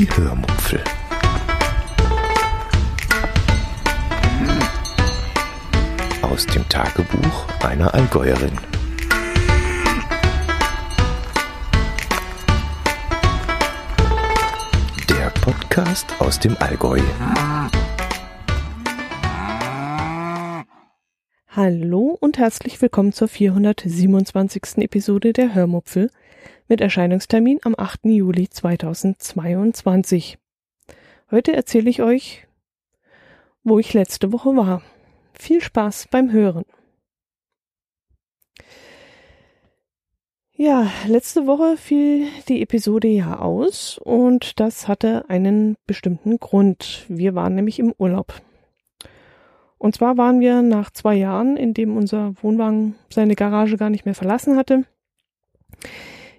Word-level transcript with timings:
Die 0.00 0.08
Hörmupfel. 0.16 0.82
Aus 6.22 6.46
dem 6.46 6.66
Tagebuch 6.70 7.46
einer 7.62 7.92
Allgäuerin. 7.92 8.52
Der 15.10 15.28
Podcast 15.42 16.06
aus 16.18 16.40
dem 16.40 16.56
Allgäu. 16.60 17.00
Hallo 21.48 22.16
und 22.18 22.38
herzlich 22.38 22.80
willkommen 22.80 23.12
zur 23.12 23.28
427. 23.28 24.78
Episode 24.78 25.34
der 25.34 25.54
Hörmupfel 25.54 26.10
mit 26.70 26.80
Erscheinungstermin 26.80 27.58
am 27.64 27.74
8. 27.76 28.04
Juli 28.04 28.48
2022. 28.48 30.38
Heute 31.32 31.52
erzähle 31.52 31.90
ich 31.90 32.00
euch, 32.00 32.46
wo 33.64 33.80
ich 33.80 33.92
letzte 33.92 34.32
Woche 34.32 34.56
war. 34.56 34.80
Viel 35.32 35.60
Spaß 35.60 36.06
beim 36.12 36.30
Hören. 36.30 36.64
Ja, 40.54 40.88
letzte 41.08 41.48
Woche 41.48 41.76
fiel 41.76 42.28
die 42.48 42.62
Episode 42.62 43.08
ja 43.08 43.40
aus 43.40 43.98
und 43.98 44.60
das 44.60 44.86
hatte 44.86 45.28
einen 45.28 45.76
bestimmten 45.88 46.38
Grund. 46.38 47.04
Wir 47.08 47.34
waren 47.34 47.56
nämlich 47.56 47.80
im 47.80 47.92
Urlaub. 47.98 48.40
Und 49.76 49.96
zwar 49.96 50.16
waren 50.16 50.38
wir 50.38 50.62
nach 50.62 50.92
zwei 50.92 51.16
Jahren, 51.16 51.56
in 51.56 51.74
dem 51.74 51.96
unser 51.96 52.34
Wohnwagen 52.40 52.94
seine 53.08 53.34
Garage 53.34 53.76
gar 53.76 53.90
nicht 53.90 54.04
mehr 54.04 54.14
verlassen 54.14 54.56
hatte, 54.56 54.84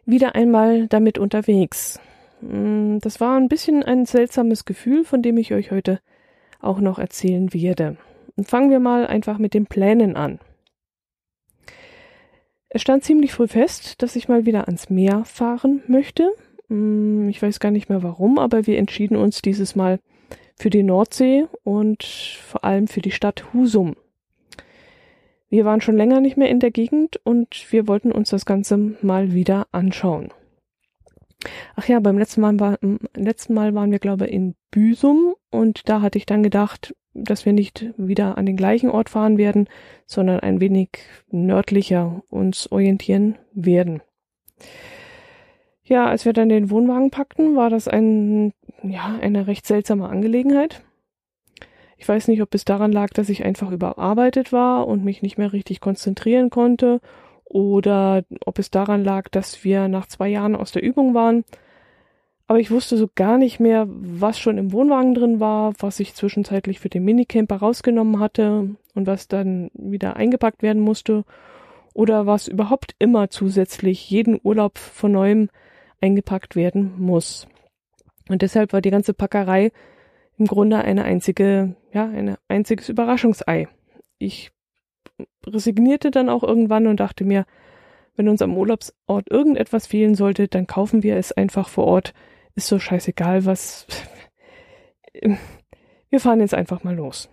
wieder 0.05 0.35
einmal 0.35 0.87
damit 0.87 1.17
unterwegs. 1.17 1.99
Mm, 2.41 2.99
das 2.99 3.19
war 3.19 3.37
ein 3.37 3.47
bisschen 3.47 3.83
ein 3.83 4.05
seltsames 4.05 4.65
Gefühl, 4.65 5.03
von 5.03 5.21
dem 5.21 5.37
ich 5.37 5.53
euch 5.53 5.71
heute 5.71 5.99
auch 6.59 6.79
noch 6.79 6.99
erzählen 6.99 7.53
werde. 7.53 7.97
Und 8.35 8.47
fangen 8.47 8.69
wir 8.69 8.79
mal 8.79 9.07
einfach 9.07 9.37
mit 9.37 9.53
den 9.53 9.65
Plänen 9.65 10.15
an. 10.15 10.39
Es 12.69 12.81
stand 12.81 13.03
ziemlich 13.03 13.33
früh 13.33 13.47
fest, 13.47 14.01
dass 14.01 14.15
ich 14.15 14.29
mal 14.29 14.45
wieder 14.45 14.65
ans 14.67 14.89
Meer 14.89 15.25
fahren 15.25 15.83
möchte. 15.87 16.31
Mm, 16.69 17.27
ich 17.29 17.41
weiß 17.41 17.59
gar 17.59 17.71
nicht 17.71 17.89
mehr 17.89 18.03
warum, 18.03 18.39
aber 18.39 18.65
wir 18.65 18.77
entschieden 18.77 19.17
uns 19.17 19.41
dieses 19.41 19.75
Mal 19.75 19.99
für 20.55 20.69
die 20.69 20.83
Nordsee 20.83 21.47
und 21.63 22.03
vor 22.03 22.63
allem 22.63 22.87
für 22.87 23.01
die 23.01 23.11
Stadt 23.11 23.53
Husum. 23.53 23.95
Wir 25.51 25.65
waren 25.65 25.81
schon 25.81 25.97
länger 25.97 26.21
nicht 26.21 26.37
mehr 26.37 26.49
in 26.49 26.61
der 26.61 26.71
Gegend 26.71 27.19
und 27.25 27.67
wir 27.71 27.89
wollten 27.89 28.13
uns 28.13 28.29
das 28.29 28.45
Ganze 28.45 28.95
mal 29.01 29.33
wieder 29.33 29.67
anschauen. 29.73 30.29
Ach 31.75 31.87
ja, 31.89 31.99
beim 31.99 32.17
letzten 32.17 32.39
Mal, 32.39 32.57
war, 32.57 32.79
letzten 33.15 33.53
Mal 33.53 33.75
waren 33.75 33.91
wir, 33.91 33.99
glaube 33.99 34.27
ich, 34.27 34.31
in 34.31 34.55
Büsum 34.71 35.35
und 35.49 35.89
da 35.89 36.01
hatte 36.01 36.17
ich 36.17 36.25
dann 36.25 36.41
gedacht, 36.41 36.95
dass 37.13 37.45
wir 37.45 37.51
nicht 37.51 37.93
wieder 37.97 38.37
an 38.37 38.45
den 38.45 38.55
gleichen 38.55 38.89
Ort 38.89 39.09
fahren 39.09 39.37
werden, 39.37 39.67
sondern 40.05 40.39
ein 40.39 40.61
wenig 40.61 40.89
nördlicher 41.29 42.23
uns 42.29 42.71
orientieren 42.71 43.37
werden. 43.51 44.01
Ja, 45.83 46.05
als 46.05 46.23
wir 46.23 46.31
dann 46.31 46.47
den 46.47 46.69
Wohnwagen 46.69 47.11
packten, 47.11 47.57
war 47.57 47.69
das 47.69 47.89
ein, 47.89 48.53
ja, 48.83 49.19
eine 49.21 49.47
recht 49.47 49.67
seltsame 49.67 50.07
Angelegenheit. 50.07 50.81
Ich 52.01 52.09
weiß 52.09 52.29
nicht, 52.29 52.41
ob 52.41 52.55
es 52.55 52.65
daran 52.65 52.91
lag, 52.91 53.11
dass 53.11 53.29
ich 53.29 53.45
einfach 53.45 53.69
überarbeitet 53.69 54.51
war 54.51 54.87
und 54.87 55.05
mich 55.05 55.21
nicht 55.21 55.37
mehr 55.37 55.53
richtig 55.53 55.81
konzentrieren 55.81 56.49
konnte 56.49 56.99
oder 57.43 58.23
ob 58.43 58.57
es 58.57 58.71
daran 58.71 59.03
lag, 59.03 59.29
dass 59.29 59.63
wir 59.63 59.87
nach 59.87 60.07
zwei 60.07 60.27
Jahren 60.27 60.55
aus 60.55 60.71
der 60.71 60.81
Übung 60.81 61.13
waren. 61.13 61.45
Aber 62.47 62.59
ich 62.59 62.71
wusste 62.71 62.97
so 62.97 63.07
gar 63.13 63.37
nicht 63.37 63.59
mehr, 63.59 63.85
was 63.87 64.39
schon 64.39 64.57
im 64.57 64.71
Wohnwagen 64.71 65.13
drin 65.13 65.39
war, 65.39 65.73
was 65.77 65.99
ich 65.99 66.15
zwischenzeitlich 66.15 66.79
für 66.79 66.89
den 66.89 67.05
Minicamper 67.05 67.57
rausgenommen 67.57 68.19
hatte 68.19 68.75
und 68.95 69.05
was 69.05 69.27
dann 69.27 69.69
wieder 69.75 70.15
eingepackt 70.15 70.63
werden 70.63 70.81
musste 70.81 71.23
oder 71.93 72.25
was 72.25 72.47
überhaupt 72.47 72.95
immer 72.97 73.29
zusätzlich 73.29 74.09
jeden 74.09 74.39
Urlaub 74.41 74.79
von 74.79 75.11
neuem 75.11 75.49
eingepackt 76.01 76.55
werden 76.55 76.93
muss. 76.97 77.47
Und 78.27 78.41
deshalb 78.41 78.73
war 78.73 78.81
die 78.81 78.89
ganze 78.89 79.13
Packerei 79.13 79.71
im 80.41 80.47
Grunde 80.47 80.79
eine 80.79 81.03
einzige, 81.03 81.75
ja, 81.93 82.05
ein 82.05 82.35
einziges 82.47 82.89
Überraschungsei. 82.89 83.67
Ich 84.17 84.51
resignierte 85.45 86.09
dann 86.09 86.29
auch 86.29 86.41
irgendwann 86.41 86.87
und 86.87 86.99
dachte 86.99 87.23
mir, 87.23 87.45
wenn 88.15 88.27
uns 88.27 88.41
am 88.41 88.57
Urlaubsort 88.57 89.29
irgendetwas 89.29 89.85
fehlen 89.85 90.15
sollte, 90.15 90.47
dann 90.47 90.65
kaufen 90.65 91.03
wir 91.03 91.15
es 91.15 91.31
einfach 91.31 91.69
vor 91.69 91.85
Ort. 91.85 92.15
Ist 92.55 92.67
so 92.67 92.79
scheißegal, 92.79 93.45
was. 93.45 93.85
Wir 96.09 96.19
fahren 96.19 96.39
jetzt 96.39 96.55
einfach 96.55 96.83
mal 96.83 96.95
los. 96.95 97.29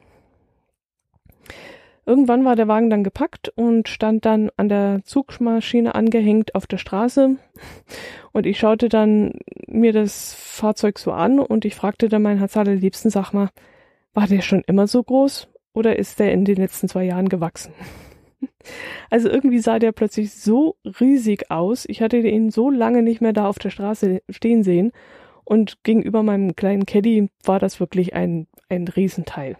Irgendwann 2.09 2.47
war 2.47 2.57
der 2.57 2.69
Wagen 2.69 2.89
dann 2.89 3.05
gepackt 3.05 3.51
und 3.55 3.87
stand 3.87 4.25
dann 4.25 4.49
an 4.57 4.71
der 4.71 5.03
Zugmaschine 5.05 5.95
angehängt 5.95 6.55
auf 6.55 6.67
der 6.67 6.79
Straße. 6.79 7.37
Und 8.33 8.47
ich 8.47 8.59
schaute 8.59 8.89
dann 8.89 9.33
mir 9.67 9.93
das 9.93 10.33
Fahrzeug 10.33 10.99
so 10.99 11.13
an 11.13 11.39
und 11.39 11.67
ich 11.67 11.75
fragte 11.75 12.09
dann 12.09 12.23
meinen 12.23 12.43
allerliebsten, 12.43 13.11
sag 13.11 13.35
mal, 13.35 13.51
war 14.15 14.27
der 14.27 14.41
schon 14.41 14.63
immer 14.67 14.87
so 14.87 15.03
groß 15.03 15.49
oder 15.75 15.99
ist 15.99 16.19
der 16.19 16.33
in 16.33 16.47
den 16.47 16.57
letzten 16.57 16.89
zwei 16.89 17.05
Jahren 17.05 17.29
gewachsen? 17.29 17.75
Also 19.11 19.29
irgendwie 19.29 19.59
sah 19.59 19.79
der 19.79 19.93
plötzlich 19.93 20.33
so 20.35 20.77
riesig 21.01 21.51
aus. 21.51 21.87
Ich 21.89 22.03
hatte 22.03 22.19
ihn 22.19 22.51
so 22.51 22.71
lange 22.71 23.03
nicht 23.03 23.21
mehr 23.21 23.33
da 23.33 23.49
auf 23.49 23.59
der 23.59 23.71
Straße 23.71 24.23
stehen 24.29 24.63
sehen. 24.63 24.93
Und 25.45 25.83
gegenüber 25.83 26.23
meinem 26.23 26.55
kleinen 26.55 26.87
Caddy 26.87 27.31
war 27.45 27.59
das 27.59 27.81
wirklich 27.81 28.15
ein, 28.15 28.47
ein 28.69 28.87
Riesenteil. 28.87 29.57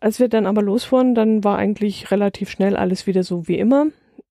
Als 0.00 0.20
wir 0.20 0.28
dann 0.28 0.46
aber 0.46 0.62
losfuhren, 0.62 1.14
dann 1.14 1.42
war 1.42 1.58
eigentlich 1.58 2.10
relativ 2.10 2.50
schnell 2.50 2.76
alles 2.76 3.06
wieder 3.06 3.24
so 3.24 3.48
wie 3.48 3.58
immer. 3.58 3.86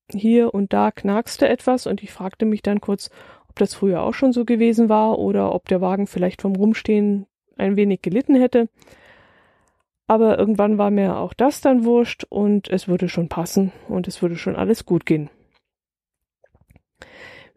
Hier 0.09 0.53
und 0.53 0.71
da 0.71 0.91
knackste 0.91 1.49
etwas 1.49 1.87
und 1.87 2.01
ich 2.01 2.11
fragte 2.11 2.45
mich 2.45 2.61
dann 2.61 2.79
kurz, 2.79 3.09
ob 3.49 3.59
das 3.59 3.73
früher 3.73 4.03
auch 4.03 4.13
schon 4.13 4.31
so 4.31 4.45
gewesen 4.45 4.87
war 4.87 5.19
oder 5.19 5.53
ob 5.53 5.67
der 5.67 5.81
Wagen 5.81 6.07
vielleicht 6.07 6.41
vom 6.41 6.55
Rumstehen 6.55 7.25
ein 7.57 7.75
wenig 7.75 8.01
gelitten 8.01 8.35
hätte. 8.35 8.69
Aber 10.07 10.39
irgendwann 10.39 10.77
war 10.77 10.89
mir 10.89 11.17
auch 11.17 11.33
das 11.33 11.59
dann 11.59 11.83
wurscht 11.83 12.23
und 12.29 12.69
es 12.69 12.87
würde 12.87 13.09
schon 13.09 13.27
passen 13.27 13.73
und 13.89 14.07
es 14.07 14.21
würde 14.21 14.37
schon 14.37 14.55
alles 14.55 14.85
gut 14.85 15.05
gehen. 15.05 15.29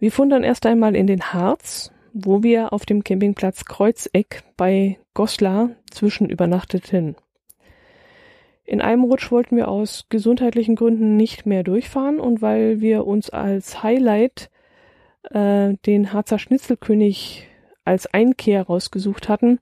Wir 0.01 0.11
fuhren 0.11 0.31
dann 0.31 0.43
erst 0.43 0.67
einmal 0.67 0.97
in 0.97 1.07
den 1.07 1.33
Harz, 1.33 1.93
wo 2.13 2.43
wir 2.43 2.73
auf 2.73 2.87
dem 2.87 3.05
Campingplatz 3.05 3.67
Kreuzeck 3.67 4.43
bei 4.57 4.99
Goslar 5.15 5.71
zwischenübernachteten. 5.91 7.15
In 8.71 8.81
einem 8.81 9.03
Rutsch 9.03 9.33
wollten 9.33 9.57
wir 9.57 9.67
aus 9.67 10.07
gesundheitlichen 10.11 10.77
Gründen 10.77 11.17
nicht 11.17 11.45
mehr 11.45 11.65
durchfahren 11.65 12.21
und 12.21 12.41
weil 12.41 12.81
wir 12.81 13.05
uns 13.05 13.29
als 13.29 13.83
Highlight 13.83 14.49
äh, 15.29 15.75
den 15.87 16.13
Harzer 16.13 16.39
Schnitzelkönig 16.39 17.49
als 17.85 18.07
Einkehr 18.07 18.63
rausgesucht 18.63 19.29
hatten, 19.29 19.59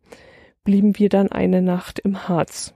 blieben 0.63 0.99
wir 0.99 1.09
dann 1.09 1.33
eine 1.33 1.63
Nacht 1.63 2.01
im 2.01 2.29
Harz. 2.29 2.75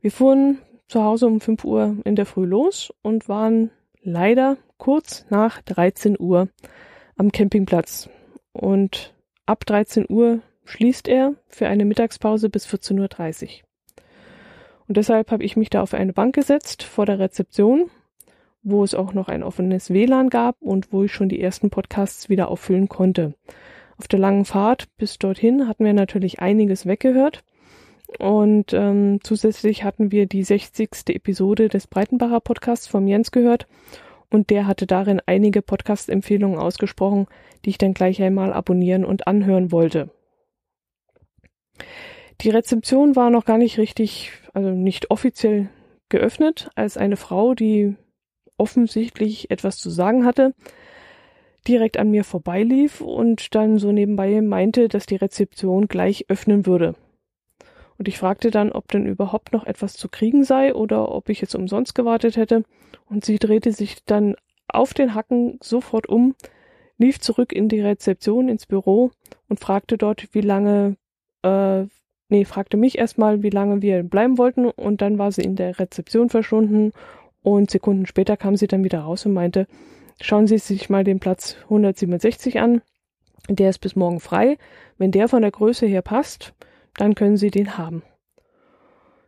Wir 0.00 0.10
fuhren 0.10 0.58
zu 0.88 1.04
Hause 1.04 1.28
um 1.28 1.40
5 1.40 1.62
Uhr 1.62 1.98
in 2.02 2.16
der 2.16 2.26
Früh 2.26 2.44
los 2.44 2.92
und 3.02 3.28
waren 3.28 3.70
leider 4.02 4.56
kurz 4.78 5.26
nach 5.30 5.62
13 5.62 6.16
Uhr 6.18 6.48
am 7.16 7.30
Campingplatz. 7.30 8.10
Und 8.50 9.14
ab 9.46 9.64
13 9.64 10.06
Uhr 10.08 10.40
schließt 10.64 11.06
er 11.06 11.34
für 11.46 11.68
eine 11.68 11.84
Mittagspause 11.84 12.48
bis 12.48 12.66
14.30 12.66 13.44
Uhr. 13.44 13.67
Und 14.88 14.96
deshalb 14.96 15.30
habe 15.30 15.44
ich 15.44 15.56
mich 15.56 15.68
da 15.70 15.82
auf 15.82 15.92
eine 15.92 16.14
Bank 16.14 16.34
gesetzt 16.34 16.82
vor 16.82 17.04
der 17.04 17.18
Rezeption, 17.18 17.90
wo 18.62 18.82
es 18.82 18.94
auch 18.94 19.12
noch 19.12 19.28
ein 19.28 19.42
offenes 19.42 19.90
WLAN 19.90 20.30
gab 20.30 20.56
und 20.60 20.92
wo 20.92 21.04
ich 21.04 21.12
schon 21.12 21.28
die 21.28 21.40
ersten 21.40 21.68
Podcasts 21.68 22.30
wieder 22.30 22.48
auffüllen 22.48 22.88
konnte. 22.88 23.34
Auf 23.98 24.08
der 24.08 24.18
langen 24.18 24.46
Fahrt 24.46 24.88
bis 24.96 25.18
dorthin 25.18 25.68
hatten 25.68 25.84
wir 25.84 25.92
natürlich 25.92 26.40
einiges 26.40 26.86
weggehört. 26.86 27.44
Und 28.18 28.72
ähm, 28.72 29.20
zusätzlich 29.22 29.84
hatten 29.84 30.10
wir 30.10 30.26
die 30.26 30.42
60. 30.42 30.90
Episode 31.08 31.68
des 31.68 31.86
Breitenbacher 31.86 32.40
Podcasts 32.40 32.86
vom 32.86 33.06
Jens 33.06 33.30
gehört. 33.30 33.66
Und 34.30 34.48
der 34.48 34.66
hatte 34.66 34.86
darin 34.86 35.20
einige 35.26 35.60
Podcast-Empfehlungen 35.60 36.58
ausgesprochen, 36.58 37.26
die 37.64 37.70
ich 37.70 37.78
dann 37.78 37.92
gleich 37.92 38.22
einmal 38.22 38.54
abonnieren 38.54 39.04
und 39.04 39.26
anhören 39.26 39.70
wollte. 39.70 40.10
Die 42.40 42.50
Rezeption 42.50 43.16
war 43.16 43.30
noch 43.30 43.44
gar 43.44 43.58
nicht 43.58 43.78
richtig, 43.78 44.30
also 44.54 44.70
nicht 44.70 45.10
offiziell 45.10 45.68
geöffnet, 46.08 46.70
als 46.76 46.96
eine 46.96 47.16
Frau, 47.16 47.54
die 47.54 47.96
offensichtlich 48.56 49.50
etwas 49.50 49.78
zu 49.78 49.90
sagen 49.90 50.24
hatte, 50.24 50.54
direkt 51.66 51.98
an 51.98 52.10
mir 52.10 52.24
vorbeilief 52.24 53.00
und 53.00 53.54
dann 53.54 53.78
so 53.78 53.92
nebenbei 53.92 54.40
meinte, 54.40 54.88
dass 54.88 55.06
die 55.06 55.16
Rezeption 55.16 55.88
gleich 55.88 56.26
öffnen 56.28 56.64
würde. 56.64 56.94
Und 57.98 58.06
ich 58.06 58.18
fragte 58.18 58.50
dann, 58.52 58.70
ob 58.70 58.88
denn 58.88 59.06
überhaupt 59.06 59.52
noch 59.52 59.66
etwas 59.66 59.94
zu 59.94 60.08
kriegen 60.08 60.44
sei 60.44 60.74
oder 60.74 61.12
ob 61.12 61.28
ich 61.28 61.40
jetzt 61.40 61.56
umsonst 61.56 61.96
gewartet 61.96 62.36
hätte. 62.36 62.62
Und 63.06 63.24
sie 63.24 63.38
drehte 63.38 63.72
sich 63.72 64.04
dann 64.04 64.36
auf 64.68 64.94
den 64.94 65.14
Hacken 65.14 65.58
sofort 65.60 66.08
um, 66.08 66.36
lief 66.96 67.18
zurück 67.18 67.52
in 67.52 67.68
die 67.68 67.80
Rezeption 67.80 68.48
ins 68.48 68.66
Büro 68.66 69.10
und 69.48 69.58
fragte 69.58 69.98
dort, 69.98 70.28
wie 70.32 70.40
lange, 70.40 70.96
äh, 71.42 71.86
nee, 72.28 72.44
fragte 72.44 72.76
mich 72.76 72.98
erstmal, 72.98 73.42
wie 73.42 73.50
lange 73.50 73.82
wir 73.82 74.02
bleiben 74.02 74.38
wollten 74.38 74.66
und 74.66 75.00
dann 75.00 75.18
war 75.18 75.32
sie 75.32 75.42
in 75.42 75.56
der 75.56 75.78
Rezeption 75.78 76.30
verschwunden 76.30 76.92
und 77.42 77.70
Sekunden 77.70 78.06
später 78.06 78.36
kam 78.36 78.56
sie 78.56 78.66
dann 78.66 78.84
wieder 78.84 79.00
raus 79.00 79.26
und 79.26 79.32
meinte, 79.32 79.66
schauen 80.20 80.46
Sie 80.46 80.58
sich 80.58 80.90
mal 80.90 81.04
den 81.04 81.20
Platz 81.20 81.56
167 81.64 82.60
an, 82.60 82.82
der 83.48 83.70
ist 83.70 83.78
bis 83.78 83.96
morgen 83.96 84.20
frei. 84.20 84.58
Wenn 84.98 85.12
der 85.12 85.28
von 85.28 85.42
der 85.42 85.50
Größe 85.50 85.86
her 85.86 86.02
passt, 86.02 86.54
dann 86.96 87.14
können 87.14 87.36
Sie 87.36 87.50
den 87.50 87.78
haben. 87.78 88.02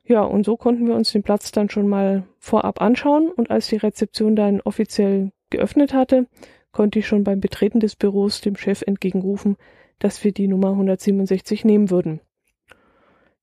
Ja, 0.05 0.23
und 0.23 0.45
so 0.45 0.57
konnten 0.57 0.89
wir 0.89 0.97
uns 0.97 1.13
den 1.13 1.23
Platz 1.23 1.53
dann 1.53 1.71
schon 1.71 1.87
mal 1.87 2.25
vorab 2.39 2.83
anschauen 2.83 3.29
und 3.29 3.51
als 3.51 3.69
die 3.69 3.77
Rezeption 3.77 4.35
dann 4.35 4.61
offiziell 4.61 5.31
geöffnet 5.51 5.95
hatte, 5.95 6.27
konnte 6.73 6.99
ich 6.99 7.07
schon 7.07 7.25
beim 7.25 7.41
Betreten 7.41 7.81
des 7.81 7.97
Büros 7.97 8.41
dem 8.41 8.57
Chef 8.57 8.83
entgegenrufen, 8.83 9.57
dass 10.01 10.25
wir 10.25 10.33
die 10.33 10.49
Nummer 10.49 10.71
167 10.71 11.65
nehmen 11.65 11.91
würden. 11.91 12.21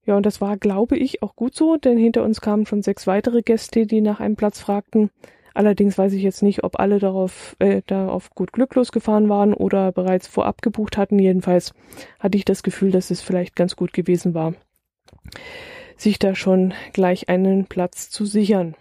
Ja, 0.07 0.17
und 0.17 0.25
das 0.25 0.41
war, 0.41 0.57
glaube 0.57 0.97
ich, 0.97 1.21
auch 1.21 1.35
gut 1.35 1.53
so, 1.53 1.77
denn 1.77 1.97
hinter 1.97 2.23
uns 2.23 2.41
kamen 2.41 2.65
schon 2.65 2.81
sechs 2.81 3.05
weitere 3.05 3.43
Gäste, 3.43 3.85
die 3.85 4.01
nach 4.01 4.19
einem 4.19 4.35
Platz 4.35 4.59
fragten. 4.59 5.11
Allerdings 5.53 5.97
weiß 5.97 6.13
ich 6.13 6.23
jetzt 6.23 6.41
nicht, 6.41 6.63
ob 6.63 6.79
alle 6.79 6.97
darauf, 6.97 7.55
äh, 7.59 7.83
da 7.85 8.07
auf 8.07 8.31
gut 8.31 8.51
Glück 8.51 8.73
losgefahren 8.73 9.29
waren 9.29 9.53
oder 9.53 9.91
bereits 9.91 10.27
vorab 10.27 10.63
gebucht 10.63 10.97
hatten. 10.97 11.19
Jedenfalls 11.19 11.73
hatte 12.19 12.37
ich 12.37 12.45
das 12.45 12.63
Gefühl, 12.63 12.89
dass 12.89 13.11
es 13.11 13.21
vielleicht 13.21 13.55
ganz 13.55 13.75
gut 13.75 13.93
gewesen 13.93 14.33
war 14.33 14.53
sich 15.97 16.19
da 16.19 16.35
schon 16.35 16.73
gleich 16.93 17.27
einen 17.29 17.65
Platz 17.65 18.09
zu 18.09 18.25
sichern. 18.25 18.75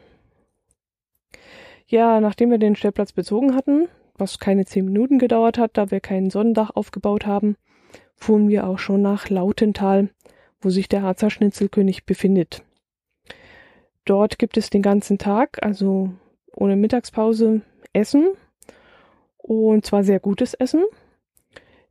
Ja, 1.87 2.21
nachdem 2.21 2.51
wir 2.51 2.59
den 2.59 2.77
Stellplatz 2.77 3.13
bezogen 3.13 3.55
hatten, 3.55 3.89
was 4.17 4.39
keine 4.39 4.65
zehn 4.65 4.85
Minuten 4.85 5.19
gedauert 5.19 5.59
hat, 5.59 5.73
da 5.75 5.91
wir 5.91 6.01
kein 6.01 6.31
Sonnendach 6.31 6.71
aufgebaut 6.75 7.27
haben, 7.27 7.57
fuhren 8.17 8.49
wir 8.49 8.67
auch 8.67 8.79
schon 8.79 9.03
nach 9.03 9.29
Lautental, 9.29 10.11
wo 10.67 10.71
sich 10.71 10.89
der 10.89 11.03
Harzer 11.03 11.31
Schnitzelkönig 11.31 12.07
befindet. 12.07 12.65
Dort 14.05 14.37
gibt 14.37 14.57
es 14.57 14.69
den 14.69 14.83
ganzen 14.83 15.17
Tag, 15.17 15.63
also 15.63 16.11
ohne 16.53 16.75
Mittagspause, 16.75 17.61
Essen. 17.93 18.33
Und 19.37 19.87
zwar 19.87 20.03
sehr 20.03 20.19
gutes 20.19 20.55
Essen. 20.55 20.85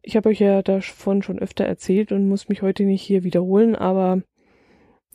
Ich 0.02 0.18
habe 0.18 0.28
euch 0.28 0.42
ja 0.42 0.62
davon 0.62 1.24
schon 1.24 1.40
öfter 1.40 1.64
erzählt 1.64 2.12
und 2.12 2.28
muss 2.28 2.50
mich 2.50 2.62
heute 2.64 2.84
nicht 2.84 3.02
hier 3.02 3.24
wiederholen, 3.24 3.78
aber 3.78 4.22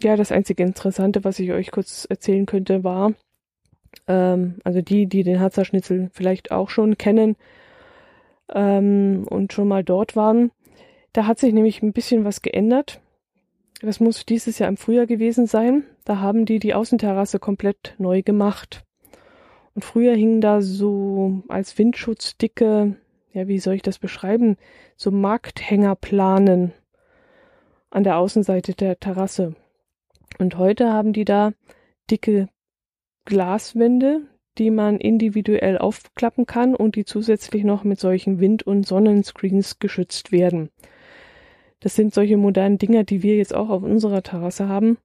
ja, 0.02 0.16
das 0.16 0.32
einzige 0.32 0.62
Interessante, 0.62 1.22
was 1.22 1.38
ich 1.38 1.52
euch 1.52 1.70
kurz 1.70 2.06
erzählen 2.08 2.46
könnte, 2.46 2.82
war, 2.82 3.12
ähm, 4.08 4.54
also 4.64 4.80
die, 4.80 5.06
die 5.06 5.22
den 5.22 5.38
Harzer 5.38 5.66
Schnitzel 5.66 6.08
vielleicht 6.14 6.50
auch 6.50 6.70
schon 6.70 6.96
kennen 6.96 7.36
ähm, 8.54 9.26
und 9.28 9.52
schon 9.52 9.68
mal 9.68 9.84
dort 9.84 10.16
waren, 10.16 10.50
da 11.12 11.26
hat 11.26 11.38
sich 11.38 11.52
nämlich 11.52 11.82
ein 11.82 11.92
bisschen 11.92 12.24
was 12.24 12.40
geändert. 12.40 13.02
Das 13.80 13.98
muss 13.98 14.26
dieses 14.26 14.58
Jahr 14.58 14.68
im 14.68 14.76
Frühjahr 14.76 15.06
gewesen 15.06 15.46
sein. 15.46 15.84
Da 16.04 16.20
haben 16.20 16.44
die 16.44 16.58
die 16.58 16.74
Außenterrasse 16.74 17.38
komplett 17.38 17.94
neu 17.98 18.22
gemacht. 18.22 18.84
Und 19.74 19.84
früher 19.84 20.14
hingen 20.14 20.42
da 20.42 20.60
so 20.60 21.42
als 21.48 21.78
Windschutz 21.78 22.36
dicke, 22.36 22.96
ja, 23.32 23.48
wie 23.48 23.58
soll 23.58 23.74
ich 23.74 23.82
das 23.82 23.98
beschreiben, 23.98 24.56
so 24.96 25.10
Markthängerplanen 25.10 26.72
an 27.88 28.04
der 28.04 28.18
Außenseite 28.18 28.74
der 28.74 29.00
Terrasse. 29.00 29.54
Und 30.38 30.58
heute 30.58 30.92
haben 30.92 31.14
die 31.14 31.24
da 31.24 31.52
dicke 32.10 32.48
Glaswände, 33.24 34.22
die 34.58 34.70
man 34.70 34.98
individuell 34.98 35.78
aufklappen 35.78 36.44
kann 36.44 36.74
und 36.74 36.96
die 36.96 37.04
zusätzlich 37.06 37.64
noch 37.64 37.84
mit 37.84 37.98
solchen 37.98 38.40
Wind- 38.40 38.64
und 38.64 38.86
Sonnenscreens 38.86 39.78
geschützt 39.78 40.32
werden. 40.32 40.68
Das 41.80 41.94
sind 41.94 42.14
solche 42.14 42.36
modernen 42.36 42.78
Dinger, 42.78 43.04
die 43.04 43.22
wir 43.22 43.36
jetzt 43.36 43.54
auch 43.54 43.70
auf 43.70 43.82
unserer 43.82 44.22
Terrasse 44.22 44.68
haben. 44.68 44.98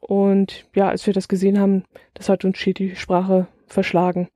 Und 0.00 0.66
ja, 0.74 0.88
als 0.88 1.06
wir 1.06 1.12
das 1.12 1.28
gesehen 1.28 1.58
haben, 1.58 1.84
das 2.14 2.28
hat 2.28 2.44
uns 2.44 2.58
schier 2.58 2.74
die 2.74 2.94
Sprache 2.94 3.48
verschlagen. 3.66 4.28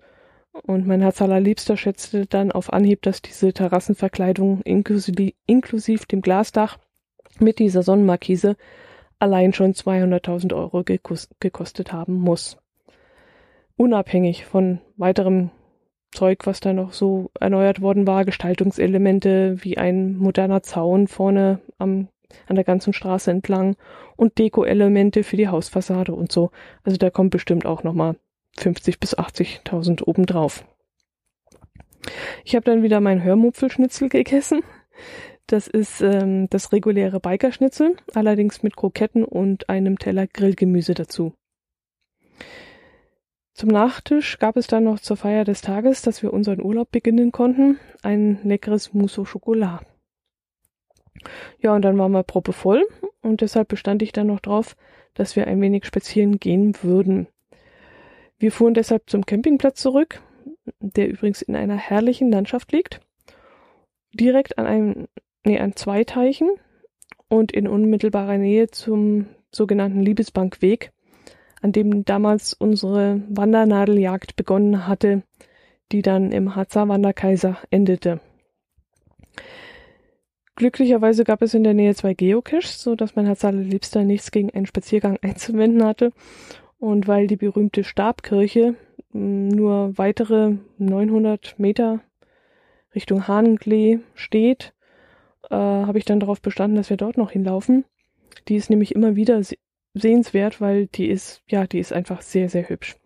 Und 0.64 0.87
mein 0.87 1.00
Herz 1.00 1.23
allerliebster 1.23 1.76
schätzte 1.76 2.26
dann 2.26 2.53
auf 2.53 2.73
Anhieb, 2.73 3.03
dass 3.03 3.23
diese 3.23 3.53
Terrassenverkleidung 3.53 4.61
inklusive, 4.62 5.32
inklusive 5.47 6.06
dem 6.06 6.20
Glasdach 6.20 6.79
mit 7.38 7.59
dieser 7.59 7.82
Sonnenmarkise 7.82 8.56
allein 9.19 9.53
schon 9.53 9.73
200.000 9.73 10.55
Euro 10.55 10.85
gekostet 10.85 11.93
haben 11.93 12.15
muss. 12.15 12.58
Unabhängig 13.76 14.44
von 14.44 14.81
weiterem 14.97 15.50
Zeug, 16.12 16.47
was 16.47 16.61
da 16.61 16.73
noch 16.73 16.93
so 16.93 17.31
erneuert 17.41 17.81
worden 17.81 18.06
war, 18.06 18.25
Gestaltungselemente 18.25 19.56
wie 19.64 19.79
ein 19.79 20.17
moderner 20.17 20.62
Zaun 20.62 21.09
vorne 21.09 21.61
am, 21.79 22.09
an 22.47 22.56
der 22.56 22.64
ganzen 22.64 22.93
Straße 22.93 23.31
entlang 23.31 23.76
und 24.17 24.38
Deko-Elemente 24.38 25.25
für 25.25 25.37
die 25.37 25.49
Hausfassade 25.49 26.14
und 26.14 26.31
so. 26.31 26.50
Also 26.85 26.99
da 26.99 27.11
kommt 27.11 27.31
bestimmt 27.31 27.67
auch 27.67 27.82
nochmal 27.82 28.17
50 28.59 29.00
bis 29.00 29.17
80.000 29.17 30.05
obendrauf. 30.05 30.64
Ich 32.44 32.55
habe 32.55 32.65
dann 32.65 32.82
wieder 32.82 33.00
mein 33.00 33.23
Hörmupfelschnitzel 33.23 34.08
gegessen. 34.08 34.61
Das 35.47 35.67
ist 35.67 36.00
ähm, 36.00 36.49
das 36.50 36.73
reguläre 36.73 37.20
Bikerschnitzel, 37.20 37.97
allerdings 38.15 38.62
mit 38.62 38.76
Kroketten 38.76 39.25
und 39.25 39.69
einem 39.69 39.99
Teller 39.99 40.26
Grillgemüse 40.26 40.94
dazu. 40.94 41.35
Zum 43.54 43.69
Nachtisch 43.69 44.38
gab 44.38 44.56
es 44.56 44.66
dann 44.66 44.84
noch 44.84 44.99
zur 44.99 45.16
Feier 45.16 45.44
des 45.44 45.60
Tages, 45.60 46.02
dass 46.02 46.22
wir 46.22 46.32
unseren 46.32 46.62
Urlaub 46.62 46.90
beginnen 46.90 47.32
konnten, 47.32 47.78
ein 48.02 48.38
leckeres 48.44 48.94
Mousse 48.94 49.20
au 49.20 49.25
Chocolat. 49.25 49.84
Ja, 51.60 51.75
und 51.75 51.82
dann 51.82 51.99
waren 51.99 52.12
wir 52.12 52.22
proppevoll 52.22 52.87
und 53.20 53.43
deshalb 53.43 53.69
bestand 53.69 54.02
ich 54.02 54.12
dann 54.12 54.26
noch 54.26 54.40
drauf, 54.40 54.75
dass 55.14 55.37
wir 55.37 55.46
ein 55.46 55.60
wenig 55.60 55.84
spazieren 55.84 56.38
gehen 56.38 56.75
würden. 56.82 57.28
Wir 58.38 58.50
fuhren 58.50 58.75
deshalb 58.75 59.08
zum 59.08 59.26
Campingplatz 59.26 59.81
zurück, 59.81 60.20
der 60.81 61.08
übrigens 61.08 61.43
in 61.43 61.55
einer 61.55 61.76
herrlichen 61.76 62.32
Landschaft 62.32 62.72
liegt, 62.72 63.00
direkt 64.14 64.58
an 64.58 64.66
einem 64.66 65.08
nee, 65.44 65.58
an 65.58 65.76
zwei 65.76 66.05
Teichen 66.05 66.50
und 67.28 67.52
in 67.52 67.69
unmittelbarer 67.69 68.38
Nähe 68.38 68.69
zum 68.69 69.26
sogenannten 69.50 70.00
Liebesbankweg, 70.00 70.93
an 71.62 71.73
dem 71.73 72.05
damals 72.05 72.53
unsere 72.53 73.23
Wandernadeljagd 73.29 74.37
begonnen 74.37 74.87
hatte, 74.87 75.23
die 75.93 76.03
dann 76.03 76.32
im 76.32 76.56
Harzer 76.56 76.88
Wanderkaiser 76.88 77.56
endete. 77.70 78.20
Glücklicherweise 80.56 81.25
gab 81.25 81.41
es 81.41 81.55
in 81.55 81.65
der 81.65 81.75
Nähe 81.75 81.94
zwei 81.94 82.15
Geocaches, 82.15 82.82
so 82.82 82.94
dass 82.94 83.17
mein 83.17 83.27
Herz 83.27 83.44
allerliebster 83.44 84.05
nichts 84.05 84.31
gegen 84.31 84.51
einen 84.51 84.67
Spaziergang 84.67 85.19
einzuwenden 85.22 85.84
hatte. 85.84 86.13
Und 86.79 87.06
weil 87.06 87.29
die 87.29 87.36
berühmte 87.36 87.84
Stabkirche 87.84 88.75
hm, 89.13 89.48
nur 89.48 89.96
weitere 89.96 90.56
900 90.79 91.58
Meter 91.58 92.01
Richtung 92.94 93.29
Hahnklee 93.29 94.01
steht, 94.15 94.75
äh, 95.48 95.55
habe 95.55 95.98
ich 95.98 96.05
dann 96.05 96.20
darauf 96.20 96.43
bestanden, 96.43 96.77
dass 96.77 96.91
wir 96.91 96.96
dort 96.96 97.17
noch 97.17 97.31
hinlaufen. 97.31 97.84
Die 98.48 98.56
ist 98.56 98.69
nämlich 98.69 98.94
immer 98.94 99.17
wieder 99.17 99.41
sehenswert, 99.94 100.61
weil 100.61 100.87
die 100.87 101.08
ist, 101.08 101.43
ja, 101.49 101.67
die 101.67 101.79
ist 101.79 101.93
einfach 101.93 102.22
sehr, 102.22 102.49
sehr 102.49 102.69
hübsch. 102.69 102.96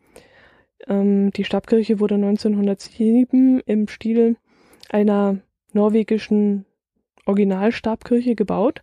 Ähm, 0.87 1.31
die 1.33 1.45
Stabkirche 1.45 2.01
wurde 2.01 2.17
1907 2.17 3.61
im 3.61 3.89
Stil 3.89 4.37
einer 4.89 5.39
norwegischen 5.73 6.65
Originalstabkirche 7.25 8.35
gebaut 8.35 8.83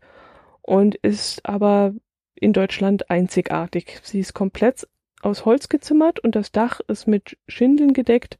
und 0.61 0.95
ist 0.95 1.45
aber 1.45 1.93
in 2.35 2.53
Deutschland 2.53 3.09
einzigartig. 3.09 3.99
Sie 4.03 4.19
ist 4.19 4.33
komplett 4.33 4.87
aus 5.21 5.45
Holz 5.45 5.69
gezimmert 5.69 6.19
und 6.19 6.35
das 6.35 6.51
Dach 6.51 6.81
ist 6.87 7.07
mit 7.07 7.37
Schindeln 7.47 7.93
gedeckt 7.93 8.37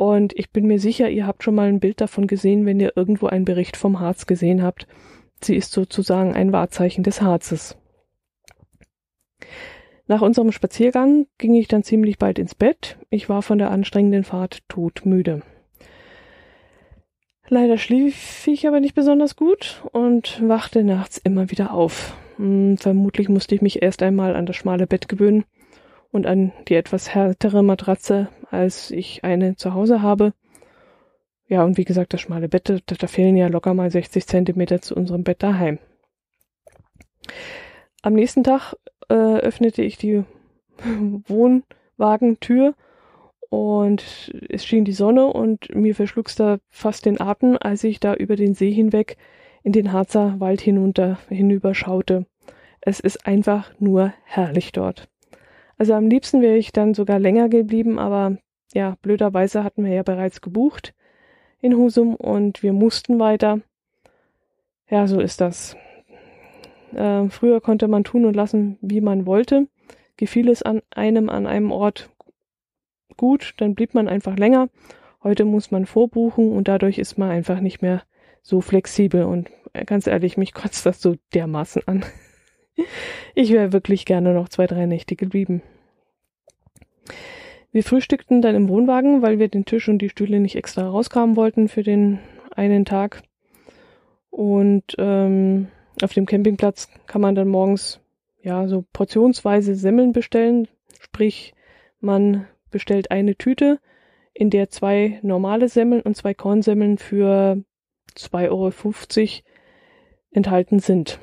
und 0.00 0.32
ich 0.38 0.50
bin 0.50 0.66
mir 0.66 0.78
sicher, 0.78 1.10
ihr 1.10 1.26
habt 1.26 1.42
schon 1.42 1.54
mal 1.54 1.68
ein 1.68 1.78
Bild 1.78 2.00
davon 2.00 2.26
gesehen, 2.26 2.64
wenn 2.64 2.80
ihr 2.80 2.96
irgendwo 2.96 3.26
einen 3.26 3.44
Bericht 3.44 3.76
vom 3.76 4.00
Harz 4.00 4.24
gesehen 4.24 4.62
habt. 4.62 4.86
Sie 5.42 5.54
ist 5.54 5.72
sozusagen 5.72 6.32
ein 6.32 6.52
Wahrzeichen 6.52 7.04
des 7.04 7.20
Harzes. 7.20 7.76
Nach 10.10 10.22
unserem 10.22 10.50
Spaziergang 10.50 11.28
ging 11.38 11.54
ich 11.54 11.68
dann 11.68 11.84
ziemlich 11.84 12.18
bald 12.18 12.40
ins 12.40 12.56
Bett. 12.56 12.98
Ich 13.10 13.28
war 13.28 13.42
von 13.42 13.58
der 13.58 13.70
anstrengenden 13.70 14.24
Fahrt 14.24 14.68
todmüde. 14.68 15.42
Leider 17.46 17.78
schlief 17.78 18.44
ich 18.48 18.66
aber 18.66 18.80
nicht 18.80 18.96
besonders 18.96 19.36
gut 19.36 19.84
und 19.92 20.42
wachte 20.44 20.82
nachts 20.82 21.18
immer 21.18 21.52
wieder 21.52 21.72
auf. 21.72 22.16
Hm, 22.38 22.76
vermutlich 22.76 23.28
musste 23.28 23.54
ich 23.54 23.62
mich 23.62 23.82
erst 23.82 24.02
einmal 24.02 24.34
an 24.34 24.46
das 24.46 24.56
schmale 24.56 24.88
Bett 24.88 25.06
gewöhnen 25.06 25.44
und 26.10 26.26
an 26.26 26.50
die 26.66 26.74
etwas 26.74 27.14
härtere 27.14 27.62
Matratze, 27.62 28.30
als 28.50 28.90
ich 28.90 29.22
eine 29.22 29.54
zu 29.54 29.74
Hause 29.74 30.02
habe. 30.02 30.32
Ja, 31.46 31.62
und 31.62 31.78
wie 31.78 31.84
gesagt, 31.84 32.14
das 32.14 32.20
schmale 32.20 32.48
Bett, 32.48 32.68
da, 32.68 32.78
da 32.80 33.06
fehlen 33.06 33.36
ja 33.36 33.46
locker 33.46 33.74
mal 33.74 33.92
60 33.92 34.26
Zentimeter 34.26 34.82
zu 34.82 34.96
unserem 34.96 35.22
Bett 35.22 35.40
daheim. 35.44 35.78
Am 38.02 38.14
nächsten 38.14 38.42
Tag 38.42 38.74
äh, 39.10 39.38
öffnete 39.40 39.82
ich 39.82 39.98
die 39.98 40.24
Wohnwagentür 41.26 42.74
und 43.50 44.32
es 44.48 44.64
schien 44.64 44.84
die 44.84 44.92
Sonne 44.92 45.26
und 45.26 45.74
mir 45.74 45.94
verschlug's 45.94 46.36
da 46.36 46.58
fast 46.70 47.04
den 47.04 47.20
Atem, 47.20 47.58
als 47.60 47.84
ich 47.84 47.98
da 48.00 48.14
über 48.14 48.36
den 48.36 48.54
See 48.54 48.70
hinweg 48.70 49.16
in 49.62 49.72
den 49.72 49.92
Harzer 49.92 50.38
Wald 50.38 50.60
hinunter 50.60 51.18
hinüber. 51.28 51.72
Es 52.80 53.00
ist 53.00 53.26
einfach 53.26 53.72
nur 53.80 54.14
herrlich 54.24 54.72
dort. 54.72 55.08
Also 55.76 55.94
am 55.94 56.06
liebsten 56.06 56.40
wäre 56.40 56.56
ich 56.56 56.72
dann 56.72 56.94
sogar 56.94 57.18
länger 57.18 57.48
geblieben, 57.48 57.98
aber 57.98 58.38
ja, 58.72 58.96
blöderweise 59.02 59.64
hatten 59.64 59.84
wir 59.84 59.92
ja 59.92 60.02
bereits 60.04 60.40
gebucht 60.40 60.94
in 61.60 61.76
Husum 61.76 62.14
und 62.14 62.62
wir 62.62 62.72
mussten 62.72 63.18
weiter. 63.18 63.60
Ja, 64.88 65.06
so 65.06 65.20
ist 65.20 65.40
das. 65.40 65.76
Äh, 66.94 67.28
früher 67.28 67.60
konnte 67.60 67.88
man 67.88 68.04
tun 68.04 68.24
und 68.24 68.34
lassen, 68.34 68.78
wie 68.80 69.00
man 69.00 69.26
wollte. 69.26 69.68
Gefiel 70.16 70.48
es 70.48 70.62
an 70.62 70.82
einem 70.90 71.28
an 71.28 71.46
einem 71.46 71.72
Ort 71.72 72.10
gut, 73.16 73.54
dann 73.58 73.74
blieb 73.74 73.94
man 73.94 74.08
einfach 74.08 74.36
länger. 74.36 74.68
Heute 75.22 75.44
muss 75.44 75.70
man 75.70 75.86
vorbuchen 75.86 76.52
und 76.52 76.68
dadurch 76.68 76.98
ist 76.98 77.18
man 77.18 77.30
einfach 77.30 77.60
nicht 77.60 77.82
mehr 77.82 78.02
so 78.42 78.60
flexibel 78.60 79.24
und 79.24 79.50
äh, 79.72 79.84
ganz 79.84 80.06
ehrlich, 80.06 80.36
mich 80.36 80.54
kotzt 80.54 80.86
das 80.86 81.00
so 81.00 81.16
dermaßen 81.34 81.82
an. 81.86 82.04
Ich 83.34 83.52
wäre 83.52 83.74
wirklich 83.74 84.06
gerne 84.06 84.32
noch 84.32 84.48
zwei, 84.48 84.66
drei 84.66 84.86
Nächte 84.86 85.14
geblieben. 85.14 85.60
Wir 87.72 87.84
frühstückten 87.84 88.40
dann 88.40 88.54
im 88.54 88.68
Wohnwagen, 88.70 89.20
weil 89.20 89.38
wir 89.38 89.48
den 89.48 89.66
Tisch 89.66 89.88
und 89.88 89.98
die 89.98 90.08
Stühle 90.08 90.40
nicht 90.40 90.56
extra 90.56 90.88
rauskramen 90.88 91.36
wollten 91.36 91.68
für 91.68 91.82
den 91.82 92.20
einen 92.56 92.86
Tag. 92.86 93.22
Und 94.30 94.94
ähm, 94.96 95.68
auf 96.02 96.12
dem 96.12 96.26
Campingplatz 96.26 96.88
kann 97.06 97.20
man 97.20 97.34
dann 97.34 97.48
morgens 97.48 98.00
ja 98.42 98.68
so 98.68 98.84
portionsweise 98.92 99.74
Semmeln 99.74 100.12
bestellen. 100.12 100.68
Sprich, 101.00 101.54
man 102.00 102.46
bestellt 102.70 103.10
eine 103.10 103.36
Tüte, 103.36 103.80
in 104.32 104.50
der 104.50 104.70
zwei 104.70 105.18
normale 105.22 105.68
Semmeln 105.68 106.02
und 106.02 106.16
zwei 106.16 106.34
Kornsemmeln 106.34 106.98
für 106.98 107.62
2,50 108.16 108.48
Euro 108.48 108.72
enthalten 110.30 110.78
sind. 110.78 111.18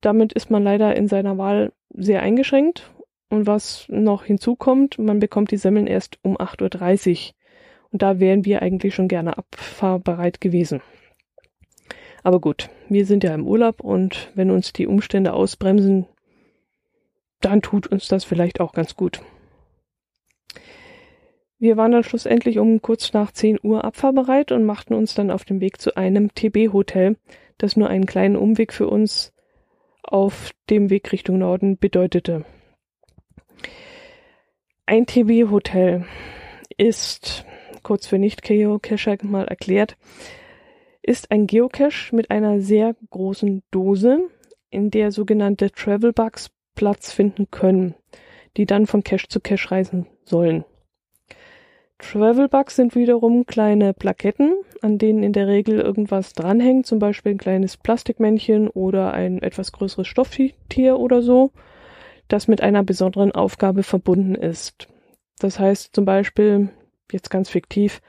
Damit 0.00 0.32
ist 0.32 0.50
man 0.50 0.62
leider 0.62 0.96
in 0.96 1.08
seiner 1.08 1.38
Wahl 1.38 1.72
sehr 1.90 2.22
eingeschränkt 2.22 2.90
und 3.30 3.46
was 3.46 3.86
noch 3.88 4.24
hinzukommt, 4.24 4.98
man 4.98 5.18
bekommt 5.18 5.50
die 5.50 5.56
Semmeln 5.56 5.86
erst 5.86 6.18
um 6.22 6.36
8.30 6.36 7.10
Uhr. 7.10 7.34
Und 7.90 8.02
da 8.02 8.18
wären 8.18 8.44
wir 8.44 8.60
eigentlich 8.60 8.94
schon 8.94 9.08
gerne 9.08 9.38
abfahrbereit 9.38 10.40
gewesen. 10.40 10.82
Aber 12.24 12.40
gut, 12.40 12.70
wir 12.88 13.04
sind 13.04 13.22
ja 13.22 13.34
im 13.34 13.46
Urlaub 13.46 13.84
und 13.84 14.32
wenn 14.34 14.50
uns 14.50 14.72
die 14.72 14.86
Umstände 14.86 15.34
ausbremsen, 15.34 16.06
dann 17.42 17.60
tut 17.60 17.86
uns 17.86 18.08
das 18.08 18.24
vielleicht 18.24 18.60
auch 18.60 18.72
ganz 18.72 18.96
gut. 18.96 19.20
Wir 21.58 21.76
waren 21.76 21.92
dann 21.92 22.02
schlussendlich 22.02 22.58
um 22.58 22.80
kurz 22.80 23.12
nach 23.12 23.30
10 23.30 23.58
Uhr 23.62 23.84
abfahrbereit 23.84 24.52
und 24.52 24.64
machten 24.64 24.94
uns 24.94 25.14
dann 25.14 25.30
auf 25.30 25.44
den 25.44 25.60
Weg 25.60 25.80
zu 25.80 25.96
einem 25.96 26.34
TB-Hotel, 26.34 27.16
das 27.58 27.76
nur 27.76 27.88
einen 27.88 28.06
kleinen 28.06 28.36
Umweg 28.36 28.72
für 28.72 28.88
uns 28.88 29.34
auf 30.02 30.50
dem 30.70 30.88
Weg 30.88 31.12
Richtung 31.12 31.38
Norden 31.38 31.76
bedeutete. 31.76 32.46
Ein 34.86 35.04
TB-Hotel 35.04 36.06
ist, 36.78 37.44
kurz 37.82 38.06
für 38.06 38.18
Nicht-Geocacher 38.18 39.18
mal 39.22 39.46
erklärt, 39.46 39.96
ist 41.04 41.30
ein 41.30 41.46
Geocache 41.46 42.14
mit 42.14 42.30
einer 42.30 42.60
sehr 42.60 42.96
großen 43.10 43.62
Dose, 43.70 44.28
in 44.70 44.90
der 44.90 45.12
sogenannte 45.12 45.70
Travel 45.70 46.12
Bugs 46.12 46.50
Platz 46.74 47.12
finden 47.12 47.50
können, 47.50 47.94
die 48.56 48.66
dann 48.66 48.86
von 48.86 49.04
Cache 49.04 49.28
zu 49.28 49.38
Cache 49.38 49.70
reisen 49.70 50.06
sollen. 50.24 50.64
Travel 51.98 52.48
Bugs 52.48 52.74
sind 52.74 52.96
wiederum 52.96 53.46
kleine 53.46 53.94
Plaketten, 53.94 54.54
an 54.82 54.98
denen 54.98 55.22
in 55.22 55.32
der 55.32 55.46
Regel 55.46 55.78
irgendwas 55.80 56.32
dranhängt, 56.32 56.86
zum 56.86 56.98
Beispiel 56.98 57.32
ein 57.32 57.38
kleines 57.38 57.76
Plastikmännchen 57.76 58.68
oder 58.68 59.12
ein 59.12 59.40
etwas 59.42 59.70
größeres 59.70 60.08
Stofftier 60.08 60.98
oder 60.98 61.22
so 61.22 61.52
das 62.28 62.48
mit 62.48 62.60
einer 62.60 62.82
besonderen 62.82 63.32
Aufgabe 63.32 63.82
verbunden 63.82 64.34
ist. 64.34 64.88
Das 65.38 65.58
heißt 65.58 65.94
zum 65.94 66.04
Beispiel, 66.04 66.70
jetzt 67.12 67.30
ganz 67.30 67.50
fiktiv, 67.50 68.00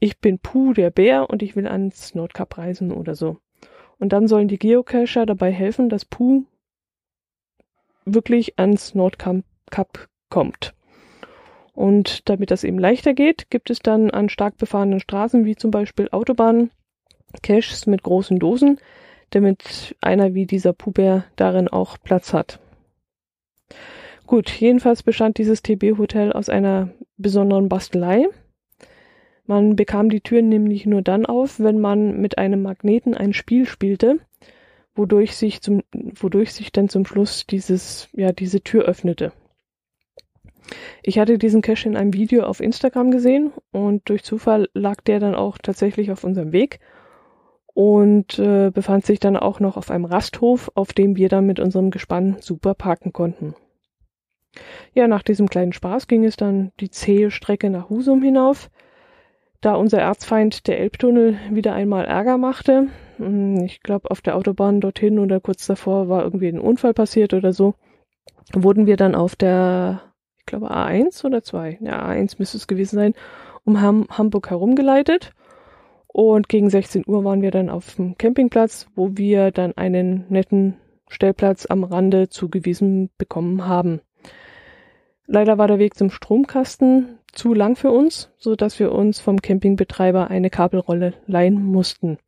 ich 0.00 0.18
bin 0.18 0.38
Puh 0.38 0.72
der 0.72 0.90
Bär 0.90 1.30
und 1.30 1.42
ich 1.42 1.54
will 1.54 1.68
ans 1.68 2.14
Nordkap 2.14 2.58
reisen 2.58 2.90
oder 2.92 3.14
so. 3.14 3.38
Und 3.98 4.12
dann 4.12 4.26
sollen 4.26 4.48
die 4.48 4.58
Geocacher 4.58 5.26
dabei 5.26 5.52
helfen, 5.52 5.90
dass 5.90 6.06
Puh 6.06 6.44
wirklich 8.06 8.58
ans 8.58 8.94
Nordkap 8.94 9.44
kommt. 10.30 10.74
Und 11.74 12.28
damit 12.28 12.50
das 12.50 12.64
eben 12.64 12.78
leichter 12.78 13.14
geht, 13.14 13.50
gibt 13.50 13.70
es 13.70 13.80
dann 13.80 14.10
an 14.10 14.28
stark 14.28 14.56
befahrenen 14.56 15.00
Straßen 15.00 15.44
wie 15.44 15.56
zum 15.56 15.70
Beispiel 15.70 16.08
Autobahnen 16.10 16.70
Caches 17.42 17.86
mit 17.86 18.02
großen 18.02 18.38
Dosen, 18.38 18.80
damit 19.30 19.96
einer 20.00 20.34
wie 20.34 20.46
dieser 20.46 20.72
Puh-Bär 20.72 21.24
darin 21.36 21.68
auch 21.68 21.98
Platz 22.02 22.32
hat. 22.32 22.58
Gut, 24.26 24.50
jedenfalls 24.50 25.02
bestand 25.02 25.38
dieses 25.38 25.62
TB-Hotel 25.62 26.32
aus 26.32 26.48
einer 26.48 26.88
besonderen 27.16 27.68
Bastelei. 27.68 28.26
Man 29.50 29.74
bekam 29.74 30.10
die 30.10 30.20
Türen 30.20 30.48
nämlich 30.48 30.86
nur 30.86 31.02
dann 31.02 31.26
auf, 31.26 31.58
wenn 31.58 31.80
man 31.80 32.20
mit 32.20 32.38
einem 32.38 32.62
Magneten 32.62 33.16
ein 33.16 33.32
Spiel 33.32 33.66
spielte, 33.66 34.20
wodurch 34.94 35.34
sich 35.34 35.60
zum, 35.60 35.82
wodurch 35.92 36.52
sich 36.52 36.70
dann 36.70 36.88
zum 36.88 37.04
Schluss 37.04 37.48
dieses, 37.48 38.08
ja, 38.12 38.30
diese 38.30 38.60
Tür 38.60 38.84
öffnete. 38.84 39.32
Ich 41.02 41.18
hatte 41.18 41.36
diesen 41.36 41.62
Cache 41.62 41.88
in 41.88 41.96
einem 41.96 42.12
Video 42.12 42.44
auf 42.44 42.60
Instagram 42.60 43.10
gesehen 43.10 43.50
und 43.72 44.08
durch 44.08 44.22
Zufall 44.22 44.68
lag 44.72 45.00
der 45.00 45.18
dann 45.18 45.34
auch 45.34 45.58
tatsächlich 45.58 46.12
auf 46.12 46.22
unserem 46.22 46.52
Weg 46.52 46.78
und 47.74 48.38
äh, 48.38 48.70
befand 48.72 49.04
sich 49.04 49.18
dann 49.18 49.36
auch 49.36 49.58
noch 49.58 49.76
auf 49.76 49.90
einem 49.90 50.04
Rasthof, 50.04 50.70
auf 50.76 50.92
dem 50.92 51.16
wir 51.16 51.28
dann 51.28 51.46
mit 51.46 51.58
unserem 51.58 51.90
Gespann 51.90 52.36
super 52.38 52.74
parken 52.74 53.12
konnten. 53.12 53.56
Ja, 54.94 55.08
nach 55.08 55.24
diesem 55.24 55.48
kleinen 55.48 55.72
Spaß 55.72 56.06
ging 56.06 56.24
es 56.24 56.36
dann 56.36 56.70
die 56.78 56.90
zähe 56.90 57.32
Strecke 57.32 57.68
nach 57.68 57.90
Husum 57.90 58.22
hinauf, 58.22 58.70
da 59.60 59.74
unser 59.74 60.00
Erzfeind 60.00 60.66
der 60.66 60.78
Elbtunnel 60.80 61.38
wieder 61.50 61.74
einmal 61.74 62.06
Ärger 62.06 62.38
machte. 62.38 62.88
Hm, 63.16 63.64
ich 63.64 63.82
glaube, 63.82 64.10
auf 64.10 64.20
der 64.20 64.36
Autobahn 64.36 64.80
dorthin 64.80 65.18
oder 65.18 65.40
kurz 65.40 65.66
davor 65.66 66.08
war 66.08 66.22
irgendwie 66.24 66.48
ein 66.48 66.60
Unfall 66.60 66.94
passiert 66.94 67.34
oder 67.34 67.52
so. 67.52 67.74
Wurden 68.52 68.86
wir 68.86 68.96
dann 68.96 69.14
auf 69.14 69.36
der, 69.36 70.00
ich 70.38 70.46
glaube, 70.46 70.70
A1 70.70 71.24
oder 71.24 71.42
2, 71.42 71.78
ja, 71.82 72.04
A1 72.08 72.36
müsste 72.38 72.56
es 72.56 72.66
gewesen 72.66 72.96
sein, 72.96 73.14
um 73.64 73.80
Ham 73.80 74.06
Hamburg 74.10 74.50
herumgeleitet. 74.50 75.32
Und 76.06 76.48
gegen 76.48 76.70
16 76.70 77.04
Uhr 77.06 77.22
waren 77.22 77.42
wir 77.42 77.52
dann 77.52 77.70
auf 77.70 77.94
dem 77.94 78.18
Campingplatz, 78.18 78.88
wo 78.96 79.16
wir 79.16 79.52
dann 79.52 79.76
einen 79.76 80.24
netten 80.28 80.76
Stellplatz 81.08 81.66
am 81.66 81.84
Rande 81.84 82.28
zugewiesen 82.28 83.10
bekommen 83.16 83.66
haben. 83.66 84.00
Leider 85.32 85.58
war 85.58 85.68
der 85.68 85.78
Weg 85.78 85.94
zum 85.94 86.10
Stromkasten 86.10 87.20
zu 87.30 87.54
lang 87.54 87.76
für 87.76 87.92
uns, 87.92 88.32
so 88.36 88.56
dass 88.56 88.80
wir 88.80 88.90
uns 88.90 89.20
vom 89.20 89.40
Campingbetreiber 89.40 90.28
eine 90.28 90.50
Kabelrolle 90.50 91.14
leihen 91.28 91.64
mussten. 91.64 92.18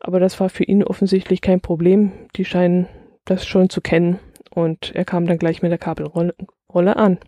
Aber 0.00 0.18
das 0.18 0.40
war 0.40 0.48
für 0.48 0.64
ihn 0.64 0.82
offensichtlich 0.82 1.40
kein 1.42 1.60
Problem. 1.60 2.10
Die 2.34 2.44
scheinen 2.44 2.88
das 3.24 3.46
schon 3.46 3.70
zu 3.70 3.80
kennen 3.80 4.18
und 4.50 4.96
er 4.96 5.04
kam 5.04 5.28
dann 5.28 5.38
gleich 5.38 5.62
mit 5.62 5.70
der 5.70 5.78
Kabelrolle 5.78 6.34
Rolle 6.68 6.96
an. 6.96 7.18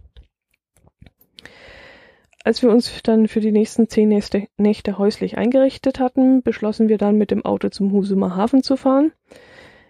Als 2.43 2.63
wir 2.63 2.71
uns 2.71 3.01
dann 3.05 3.29
für 3.29 3.39
die 3.39 3.53
nächsten 3.53 3.89
zehn 3.89 4.09
Nächte, 4.09 4.49
Nächte 4.57 4.99
häuslich 4.99 5.39
eingerichtet 5.39 6.01
hatten, 6.01 6.43
beschlossen 6.43 6.89
wir 6.89 6.99
dann 6.99 7.17
mit 7.17 7.31
dem 7.31 7.45
Auto 7.45 7.69
zum 7.69 7.93
Husumer 7.93 8.35
Hafen 8.35 8.65
zu 8.65 8.77
fahren. 8.77 9.13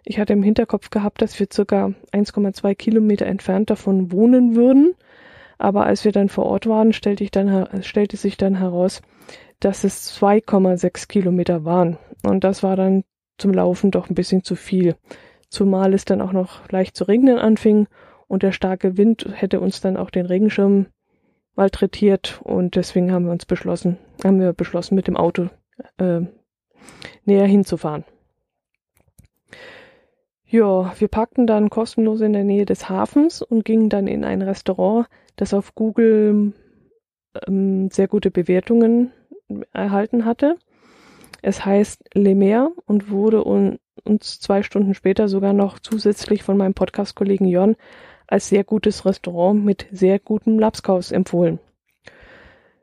Ich 0.04 0.18
hatte 0.18 0.35
im 0.35 0.42
Hinterkopf 0.42 0.90
gehabt, 0.90 1.23
dass 1.23 1.40
wir 1.40 1.46
circa 1.50 1.94
1,2 2.12 2.75
Kilometer 2.75 3.25
entfernt 3.25 3.70
davon 3.70 4.12
wohnen 4.12 4.54
würden 4.54 4.94
aber 5.59 5.87
als 5.87 6.05
wir 6.05 6.13
dann 6.13 6.29
vor 6.29 6.47
Ort 6.47 6.67
waren, 6.67 6.93
stellte, 6.93 7.25
ich 7.25 7.31
dann, 7.31 7.83
stellte 7.83 8.17
sich 8.17 8.37
dann 8.37 8.57
heraus, 8.57 9.03
dass 9.61 9.85
es 9.85 10.21
2,6 10.21 11.09
Kilometer 11.09 11.65
waren. 11.65 11.99
Und 12.25 12.45
das 12.45 12.63
war 12.63 12.77
dann 12.77 13.05
zum 13.39 13.53
Laufen 13.53 13.91
doch 13.91 14.11
ein 14.11 14.15
bisschen 14.15 14.43
zu 14.43 14.55
viel. 14.55 14.97
Zumal 15.49 15.95
es 15.95 16.05
dann 16.05 16.21
auch 16.21 16.33
noch 16.33 16.71
leicht 16.71 16.97
zu 16.97 17.05
regnen 17.05 17.39
anfing 17.39 17.87
und 18.27 18.43
der 18.43 18.53
starke 18.53 18.97
Wind 18.97 19.27
hätte 19.33 19.61
uns 19.61 19.81
dann 19.81 19.97
auch 19.97 20.11
den 20.11 20.27
Regenschirm 20.27 20.87
malträtiert 21.55 22.41
und 22.43 22.77
deswegen 22.77 23.13
haben 23.13 23.25
wir 23.25 23.33
uns 23.33 23.47
beschlossen, 23.47 23.99
haben 24.25 24.41
wir 24.41 24.53
beschlossen, 24.53 24.95
mit 24.95 25.07
dem 25.07 25.17
Auto 25.17 25.49
äh, 25.99 26.21
näher 27.25 27.47
hinzufahren. 27.47 28.05
Ja, 30.49 30.93
wir 30.99 31.09
parkten 31.09 31.47
dann 31.49 31.71
kostenlos 31.71 32.21
in 32.21 32.33
der 32.33 32.45
Nähe 32.45 32.67
des 32.67 32.88
Hafens 32.88 33.43
und 33.43 33.65
gingen 33.65 33.88
dann 33.88 34.07
in 34.07 34.25
ein 34.25 34.43
Restaurant, 34.43 35.09
das 35.35 35.53
auf 35.53 35.75
Google 35.75 36.53
ähm, 37.49 37.91
sehr 37.91 38.07
gute 38.07 38.31
Bewertungen 38.31 39.12
erhalten 39.73 40.25
hatte. 40.25 40.57
Es 41.43 41.65
heißt 41.65 42.11
Le 42.15 42.35
Mer 42.35 42.71
und 42.87 43.11
wurde 43.11 43.45
un 43.45 43.79
uns 44.05 44.38
zwei 44.38 44.62
Stunden 44.62 44.95
später 44.95 45.26
sogar 45.26 45.53
noch 45.53 45.81
zusätzlich 45.81 46.45
von 46.45 46.57
meinem 46.57 46.75
Podcast-Kollegen 46.75 47.49
Jon 47.49 47.75
als 48.29 48.49
sehr 48.49 48.62
gutes 48.62 49.05
Restaurant 49.05 49.65
mit 49.65 49.87
sehr 49.91 50.21
gutem 50.21 50.61
Lapskaus 50.61 51.11
empfohlen. 51.11 51.59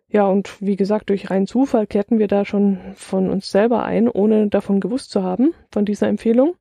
Ja, 0.09 0.27
und 0.27 0.61
wie 0.61 0.75
gesagt, 0.75 1.09
durch 1.09 1.29
reinen 1.29 1.47
Zufall 1.47 1.87
kehrten 1.87 2.19
wir 2.19 2.27
da 2.27 2.45
schon 2.45 2.79
von 2.95 3.29
uns 3.29 3.49
selber 3.49 3.83
ein, 3.83 4.09
ohne 4.09 4.47
davon 4.47 4.79
gewusst 4.79 5.11
zu 5.11 5.23
haben, 5.23 5.53
von 5.71 5.85
dieser 5.85 6.07
Empfehlung. 6.07 6.55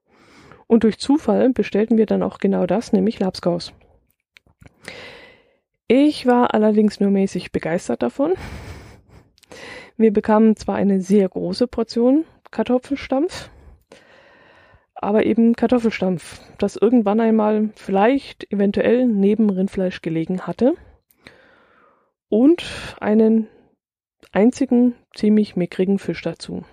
Und 0.73 0.85
durch 0.85 0.97
Zufall 0.97 1.51
bestellten 1.51 1.99
wir 1.99 2.07
dann 2.07 2.23
auch 2.23 2.39
genau 2.39 2.65
das, 2.65 2.95
nämlich 2.95 3.19
Labskaus. 3.19 3.75
Ich 5.87 6.25
war 6.25 6.55
allerdings 6.55 6.99
nur 6.99 7.11
mäßig 7.11 7.53
begeistert 7.53 8.03
davon. 8.03 8.33
Wir 9.99 10.15
bekamen 10.15 10.57
zwar 10.57 10.77
eine 10.77 11.03
sehr 11.03 11.29
große 11.29 11.67
Portion 11.67 12.25
Kartoffelstampf, 12.51 13.51
aber 14.95 15.27
eben 15.27 15.57
Kartoffelstampf, 15.57 16.41
das 16.57 16.77
irgendwann 16.77 17.21
einmal 17.21 17.69
vielleicht 17.75 18.51
eventuell 18.51 19.05
neben 19.05 19.51
Rindfleisch 19.51 20.01
gelegen 20.01 20.47
hatte 20.47 20.73
und 22.31 22.97
einen 22.99 23.47
einzigen 24.33 24.95
ziemlich 25.15 25.55
mickrigen 25.55 25.99
Fisch 25.99 26.23
dazu. 26.23 26.65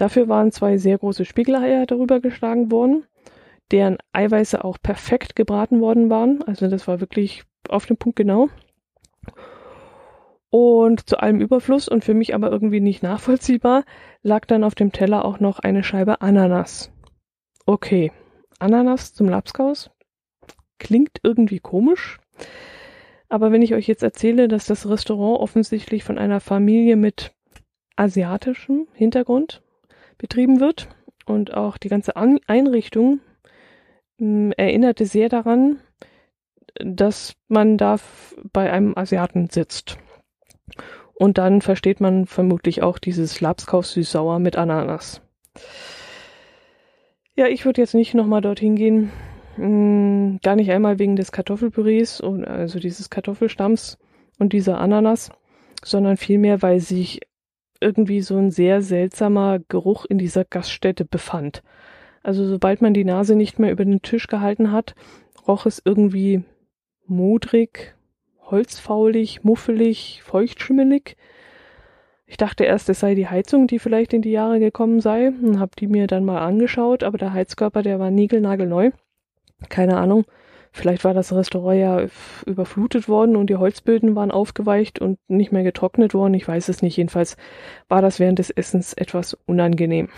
Dafür 0.00 0.28
waren 0.28 0.50
zwei 0.50 0.78
sehr 0.78 0.96
große 0.96 1.26
Spiegeleier 1.26 1.84
darüber 1.84 2.20
geschlagen 2.20 2.70
worden, 2.70 3.04
deren 3.70 3.98
Eiweiße 4.14 4.64
auch 4.64 4.78
perfekt 4.82 5.36
gebraten 5.36 5.82
worden 5.82 6.08
waren. 6.08 6.42
Also 6.44 6.68
das 6.68 6.88
war 6.88 7.00
wirklich 7.00 7.44
auf 7.68 7.84
den 7.84 7.98
Punkt 7.98 8.16
genau. 8.16 8.48
Und 10.48 11.06
zu 11.06 11.20
allem 11.20 11.42
Überfluss 11.42 11.86
und 11.86 12.02
für 12.02 12.14
mich 12.14 12.34
aber 12.34 12.50
irgendwie 12.50 12.80
nicht 12.80 13.02
nachvollziehbar, 13.02 13.84
lag 14.22 14.46
dann 14.46 14.64
auf 14.64 14.74
dem 14.74 14.90
Teller 14.90 15.22
auch 15.22 15.38
noch 15.38 15.58
eine 15.58 15.84
Scheibe 15.84 16.22
Ananas. 16.22 16.90
Okay, 17.66 18.10
Ananas 18.58 19.12
zum 19.12 19.28
Lapskaus 19.28 19.90
klingt 20.78 21.18
irgendwie 21.22 21.58
komisch, 21.58 22.20
aber 23.28 23.52
wenn 23.52 23.60
ich 23.60 23.74
euch 23.74 23.86
jetzt 23.86 24.02
erzähle, 24.02 24.48
dass 24.48 24.64
das 24.64 24.88
Restaurant 24.88 25.40
offensichtlich 25.40 26.04
von 26.04 26.16
einer 26.16 26.40
Familie 26.40 26.96
mit 26.96 27.34
asiatischem 27.96 28.88
Hintergrund 28.94 29.62
betrieben 30.20 30.60
wird 30.60 30.88
und 31.26 31.54
auch 31.54 31.78
die 31.78 31.88
ganze 31.88 32.16
An 32.16 32.38
Einrichtung 32.46 33.20
hm, 34.18 34.52
erinnerte 34.56 35.06
sehr 35.06 35.28
daran, 35.28 35.80
dass 36.78 37.34
man 37.48 37.78
da 37.78 37.96
bei 38.52 38.72
einem 38.72 38.96
Asiaten 38.96 39.48
sitzt. 39.50 39.98
Und 41.14 41.36
dann 41.38 41.60
versteht 41.60 42.00
man 42.00 42.26
vermutlich 42.26 42.82
auch 42.82 42.98
dieses 42.98 43.40
Lapskaus 43.40 43.92
süß-sauer 43.92 44.38
mit 44.38 44.56
Ananas. 44.56 45.20
Ja, 47.34 47.46
ich 47.46 47.64
würde 47.64 47.80
jetzt 47.80 47.94
nicht 47.94 48.14
nochmal 48.14 48.40
dorthin 48.40 48.76
gehen. 48.76 49.10
Hm, 49.56 50.38
gar 50.42 50.56
nicht 50.56 50.70
einmal 50.70 50.98
wegen 50.98 51.16
des 51.16 51.32
Kartoffelpürees 51.32 52.20
und 52.20 52.44
also 52.44 52.78
dieses 52.78 53.10
Kartoffelstamms 53.10 53.98
und 54.38 54.52
dieser 54.52 54.78
Ananas, 54.78 55.30
sondern 55.82 56.16
vielmehr, 56.16 56.62
weil 56.62 56.80
sich 56.80 57.20
irgendwie 57.80 58.20
so 58.20 58.36
ein 58.36 58.50
sehr 58.50 58.82
seltsamer 58.82 59.58
Geruch 59.68 60.04
in 60.04 60.18
dieser 60.18 60.44
Gaststätte 60.44 61.04
befand. 61.04 61.62
Also 62.22 62.46
sobald 62.46 62.82
man 62.82 62.94
die 62.94 63.04
Nase 63.04 63.34
nicht 63.34 63.58
mehr 63.58 63.72
über 63.72 63.84
den 63.84 64.02
Tisch 64.02 64.26
gehalten 64.26 64.72
hat, 64.72 64.94
roch 65.46 65.66
es 65.66 65.80
irgendwie 65.84 66.42
modrig, 67.06 67.94
holzfaulig, 68.42 69.42
muffelig, 69.44 70.22
feuchtschimmelig. 70.24 71.16
Ich 72.26 72.36
dachte 72.36 72.64
erst, 72.64 72.88
es 72.88 73.00
sei 73.00 73.14
die 73.14 73.28
Heizung, 73.28 73.66
die 73.66 73.78
vielleicht 73.78 74.12
in 74.12 74.22
die 74.22 74.30
Jahre 74.30 74.60
gekommen 74.60 75.00
sei, 75.00 75.28
und 75.28 75.58
habe 75.58 75.72
die 75.78 75.88
mir 75.88 76.06
dann 76.06 76.24
mal 76.24 76.38
angeschaut, 76.38 77.02
aber 77.02 77.18
der 77.18 77.32
Heizkörper, 77.32 77.82
der 77.82 77.98
war 77.98 78.10
niegelnagelneu. 78.10 78.90
Keine 79.68 79.96
Ahnung. 79.96 80.24
Vielleicht 80.72 81.04
war 81.04 81.14
das 81.14 81.32
Restaurant 81.32 81.78
ja 81.78 82.06
überflutet 82.46 83.08
worden 83.08 83.36
und 83.36 83.50
die 83.50 83.56
Holzböden 83.56 84.14
waren 84.14 84.30
aufgeweicht 84.30 85.00
und 85.00 85.18
nicht 85.28 85.50
mehr 85.52 85.64
getrocknet 85.64 86.14
worden. 86.14 86.34
Ich 86.34 86.46
weiß 86.46 86.68
es 86.68 86.80
nicht. 86.80 86.96
Jedenfalls 86.96 87.36
war 87.88 88.02
das 88.02 88.20
während 88.20 88.38
des 88.38 88.50
Essens 88.50 88.94
etwas 88.94 89.36
unangenehm. 89.46 90.08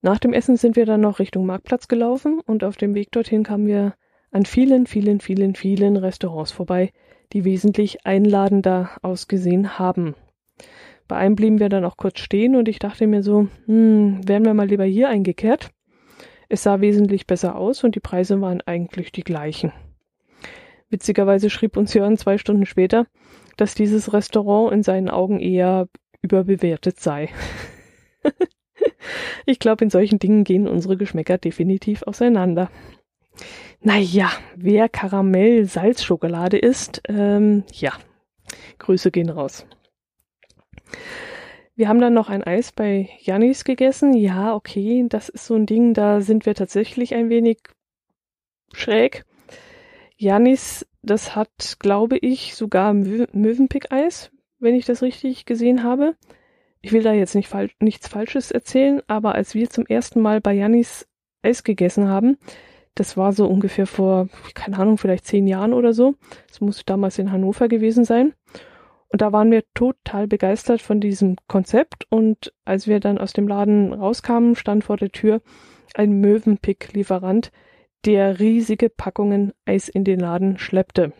Nach 0.00 0.18
dem 0.18 0.32
Essen 0.32 0.56
sind 0.56 0.76
wir 0.76 0.86
dann 0.86 1.00
noch 1.00 1.18
Richtung 1.18 1.46
Marktplatz 1.46 1.88
gelaufen 1.88 2.40
und 2.44 2.62
auf 2.62 2.76
dem 2.76 2.94
Weg 2.94 3.10
dorthin 3.10 3.42
kamen 3.42 3.66
wir 3.66 3.94
an 4.30 4.44
vielen, 4.44 4.86
vielen, 4.86 5.20
vielen, 5.20 5.54
vielen 5.54 5.96
Restaurants 5.96 6.52
vorbei, 6.52 6.92
die 7.32 7.44
wesentlich 7.44 8.04
einladender 8.04 8.90
ausgesehen 9.02 9.78
haben. 9.78 10.14
Bei 11.08 11.16
einem 11.16 11.36
blieben 11.36 11.58
wir 11.58 11.68
dann 11.68 11.84
auch 11.84 11.96
kurz 11.96 12.20
stehen 12.20 12.54
und 12.54 12.68
ich 12.68 12.78
dachte 12.78 13.06
mir 13.06 13.22
so, 13.22 13.48
hm, 13.66 14.20
wären 14.26 14.44
wir 14.44 14.54
mal 14.54 14.68
lieber 14.68 14.84
hier 14.84 15.08
eingekehrt. 15.08 15.70
Es 16.54 16.62
sah 16.62 16.80
wesentlich 16.80 17.26
besser 17.26 17.56
aus 17.56 17.82
und 17.82 17.96
die 17.96 18.00
Preise 18.00 18.40
waren 18.40 18.60
eigentlich 18.60 19.10
die 19.10 19.24
gleichen. 19.24 19.72
Witzigerweise 20.88 21.50
schrieb 21.50 21.76
uns 21.76 21.94
Jörn 21.94 22.16
zwei 22.16 22.38
Stunden 22.38 22.64
später, 22.64 23.08
dass 23.56 23.74
dieses 23.74 24.12
Restaurant 24.12 24.72
in 24.72 24.84
seinen 24.84 25.08
Augen 25.10 25.40
eher 25.40 25.88
überbewertet 26.22 27.00
sei. 27.00 27.30
ich 29.46 29.58
glaube, 29.58 29.82
in 29.82 29.90
solchen 29.90 30.20
Dingen 30.20 30.44
gehen 30.44 30.68
unsere 30.68 30.96
Geschmäcker 30.96 31.38
definitiv 31.38 32.04
auseinander. 32.04 32.70
Naja, 33.80 34.30
wer 34.54 34.88
Karamell-Salzschokolade 34.88 36.56
isst, 36.56 37.02
ähm, 37.08 37.64
ja, 37.72 37.94
Grüße 38.78 39.10
gehen 39.10 39.30
raus. 39.30 39.66
Wir 41.76 41.88
haben 41.88 42.00
dann 42.00 42.14
noch 42.14 42.28
ein 42.28 42.44
Eis 42.44 42.70
bei 42.70 43.08
Janis 43.20 43.64
gegessen. 43.64 44.14
Ja, 44.14 44.54
okay, 44.54 45.04
das 45.08 45.28
ist 45.28 45.46
so 45.46 45.54
ein 45.54 45.66
Ding, 45.66 45.92
da 45.92 46.20
sind 46.20 46.46
wir 46.46 46.54
tatsächlich 46.54 47.14
ein 47.14 47.30
wenig 47.30 47.58
schräg. 48.72 49.24
Janis, 50.16 50.86
das 51.02 51.34
hat, 51.34 51.76
glaube 51.80 52.16
ich, 52.16 52.54
sogar 52.54 52.94
Möwenpick-Eis, 52.94 54.30
wenn 54.60 54.76
ich 54.76 54.86
das 54.86 55.02
richtig 55.02 55.46
gesehen 55.46 55.82
habe. 55.82 56.14
Ich 56.80 56.92
will 56.92 57.02
da 57.02 57.12
jetzt 57.12 57.34
nicht 57.34 57.48
fal 57.48 57.70
nichts 57.80 58.06
Falsches 58.06 58.52
erzählen, 58.52 59.02
aber 59.08 59.34
als 59.34 59.54
wir 59.54 59.68
zum 59.68 59.86
ersten 59.86 60.20
Mal 60.20 60.40
bei 60.40 60.52
Janis 60.52 61.08
Eis 61.42 61.64
gegessen 61.64 62.08
haben, 62.08 62.38
das 62.94 63.16
war 63.16 63.32
so 63.32 63.46
ungefähr 63.46 63.88
vor, 63.88 64.28
keine 64.54 64.78
Ahnung, 64.78 64.98
vielleicht 64.98 65.26
zehn 65.26 65.48
Jahren 65.48 65.72
oder 65.72 65.92
so. 65.92 66.14
Das 66.46 66.60
muss 66.60 66.84
damals 66.84 67.18
in 67.18 67.32
Hannover 67.32 67.66
gewesen 67.66 68.04
sein. 68.04 68.34
Und 69.14 69.22
da 69.22 69.30
waren 69.30 69.52
wir 69.52 69.62
total 69.74 70.26
begeistert 70.26 70.82
von 70.82 70.98
diesem 71.00 71.36
Konzept. 71.46 72.04
Und 72.10 72.52
als 72.64 72.88
wir 72.88 72.98
dann 72.98 73.16
aus 73.16 73.32
dem 73.32 73.46
Laden 73.46 73.92
rauskamen, 73.92 74.56
stand 74.56 74.82
vor 74.82 74.96
der 74.96 75.12
Tür 75.12 75.40
ein 75.94 76.18
Möwenpick-Lieferant, 76.18 77.52
der 78.04 78.40
riesige 78.40 78.90
Packungen 78.90 79.52
Eis 79.66 79.88
in 79.88 80.02
den 80.02 80.18
Laden 80.18 80.58
schleppte. 80.58 81.12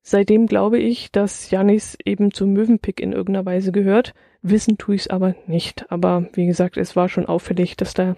Seitdem 0.00 0.46
glaube 0.46 0.78
ich, 0.78 1.12
dass 1.12 1.50
Janis 1.50 1.98
eben 2.06 2.32
zum 2.32 2.54
Möwenpick 2.54 3.00
in 3.00 3.12
irgendeiner 3.12 3.44
Weise 3.44 3.70
gehört. 3.70 4.14
Wissen 4.40 4.78
tue 4.78 4.94
ich 4.94 5.02
es 5.02 5.08
aber 5.08 5.34
nicht. 5.46 5.92
Aber 5.92 6.26
wie 6.32 6.46
gesagt, 6.46 6.78
es 6.78 6.96
war 6.96 7.10
schon 7.10 7.26
auffällig, 7.26 7.76
dass 7.76 7.92
da 7.92 8.16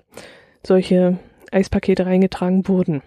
solche 0.65 1.19
Eispakete 1.51 2.07
reingetragen 2.07 2.69
wurden. 2.69 3.03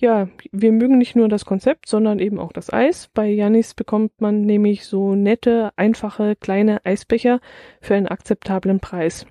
Ja, 0.00 0.28
wir 0.50 0.72
mögen 0.72 0.96
nicht 0.96 1.14
nur 1.14 1.28
das 1.28 1.44
Konzept, 1.44 1.86
sondern 1.86 2.20
eben 2.20 2.38
auch 2.38 2.52
das 2.52 2.72
Eis. 2.72 3.10
Bei 3.12 3.28
Janis 3.28 3.74
bekommt 3.74 4.18
man 4.18 4.40
nämlich 4.40 4.86
so 4.86 5.14
nette, 5.14 5.72
einfache, 5.76 6.36
kleine 6.36 6.82
Eisbecher 6.86 7.38
für 7.82 7.96
einen 7.96 8.08
akzeptablen 8.08 8.80
Preis. 8.80 9.26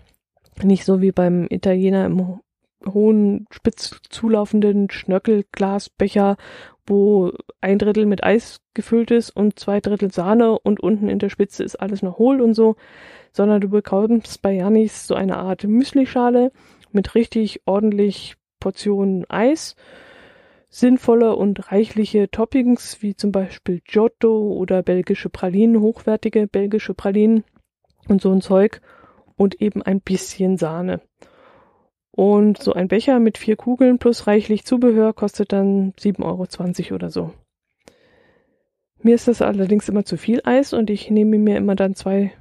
Nicht 0.62 0.86
so 0.86 1.02
wie 1.02 1.12
beim 1.12 1.48
Italiener 1.50 2.06
im 2.06 2.40
hohen, 2.86 3.48
spitz 3.50 4.00
zulaufenden 4.10 4.92
Schnörkelglasbecher, 4.92 6.38
wo 6.86 7.32
ein 7.62 7.80
Drittel 7.80 8.06
mit 8.06 8.24
Eis 8.24 8.62
gefüllt 8.76 9.10
ist 9.10 9.32
und 9.32 9.58
zwei 9.58 9.80
Drittel 9.80 10.12
Sahne 10.12 10.60
und 10.60 10.80
unten 10.80 11.10
in 11.10 11.18
der 11.18 11.30
Spitze 11.30 11.64
ist 11.64 11.78
alles 11.78 12.04
noch 12.04 12.20
hohl 12.20 12.42
und 12.42 12.54
so, 12.54 12.76
sondern 13.32 13.60
du 13.60 13.70
bekommst 13.70 14.44
bei 14.44 14.54
Janis 14.54 15.08
so 15.08 15.16
eine 15.16 15.38
Art 15.38 15.64
Müslischale 15.64 16.52
mit 16.92 17.16
richtig 17.16 17.64
ordentlich 17.66 18.36
Portionen 18.60 19.28
Eis 19.32 19.76
sinnvolle 20.70 21.36
und 21.36 21.72
reichliche 21.72 22.30
Toppings, 22.30 23.02
wie 23.02 23.16
zum 23.16 23.32
Beispiel 23.32 23.82
Giotto 23.84 24.54
oder 24.54 24.84
belgische 24.84 25.30
Pralinen, 25.30 25.82
hochwertige 25.82 26.48
belgische 26.48 26.94
Pralinen 26.94 27.44
und 28.08 28.22
so 28.22 28.32
ein 28.32 28.42
Zeug 28.42 28.82
und 29.36 29.62
eben 29.62 29.82
ein 29.82 30.00
bisschen 30.00 30.58
Sahne. 30.58 31.02
Und 32.12 32.62
so 32.62 32.74
ein 32.74 32.88
Becher 32.88 33.20
mit 33.20 33.38
vier 33.38 33.56
Kugeln 33.56 33.98
plus 33.98 34.28
reichlich 34.28 34.66
Zubehör 34.66 35.14
kostet 35.14 35.54
dann 35.54 35.94
7,20 35.94 36.24
Euro 36.86 36.96
oder 36.96 37.10
so. 37.10 37.34
Mir 39.02 39.16
ist 39.16 39.30
das 39.30 39.42
allerdings 39.42 39.88
immer 39.88 40.04
zu 40.04 40.18
viel 40.18 40.42
Eis 40.44 40.74
und 40.74 40.90
ich 40.90 41.10
nehme 41.10 41.38
mir 41.38 41.56
immer 41.56 41.76
dann 41.76 41.96
zwei, 41.96 42.34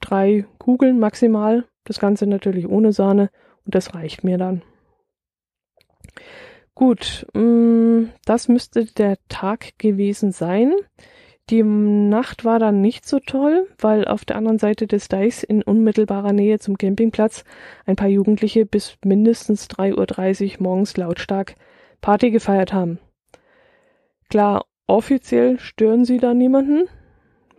drei 0.00 0.44
Kugeln 0.58 0.98
maximal. 0.98 1.64
Das 1.84 2.00
Ganze 2.00 2.26
natürlich 2.26 2.68
ohne 2.68 2.92
Sahne 2.92 3.30
und 3.64 3.76
das 3.76 3.94
reicht 3.94 4.24
mir 4.24 4.36
dann. 4.36 4.62
Gut, 6.76 7.26
mm, 7.34 8.04
das 8.24 8.46
müsste 8.46 8.84
der 8.84 9.16
Tag 9.28 9.76
gewesen 9.78 10.30
sein. 10.30 10.72
Die 11.50 11.64
Nacht 11.64 12.44
war 12.44 12.60
dann 12.60 12.80
nicht 12.80 13.06
so 13.06 13.18
toll, 13.18 13.68
weil 13.78 14.04
auf 14.06 14.24
der 14.24 14.36
anderen 14.36 14.60
Seite 14.60 14.86
des 14.86 15.08
Deichs 15.08 15.42
in 15.42 15.62
unmittelbarer 15.62 16.32
Nähe 16.32 16.60
zum 16.60 16.78
Campingplatz 16.78 17.42
ein 17.84 17.96
paar 17.96 18.08
Jugendliche 18.08 18.64
bis 18.66 18.96
mindestens 19.04 19.68
3.30 19.68 20.58
Uhr 20.58 20.62
morgens 20.62 20.96
lautstark 20.96 21.56
Party 22.00 22.30
gefeiert 22.30 22.72
haben. 22.72 23.00
Klar, 24.28 24.64
Offiziell 24.88 25.58
stören 25.58 26.04
sie 26.04 26.18
da 26.18 26.32
niemanden 26.32 26.88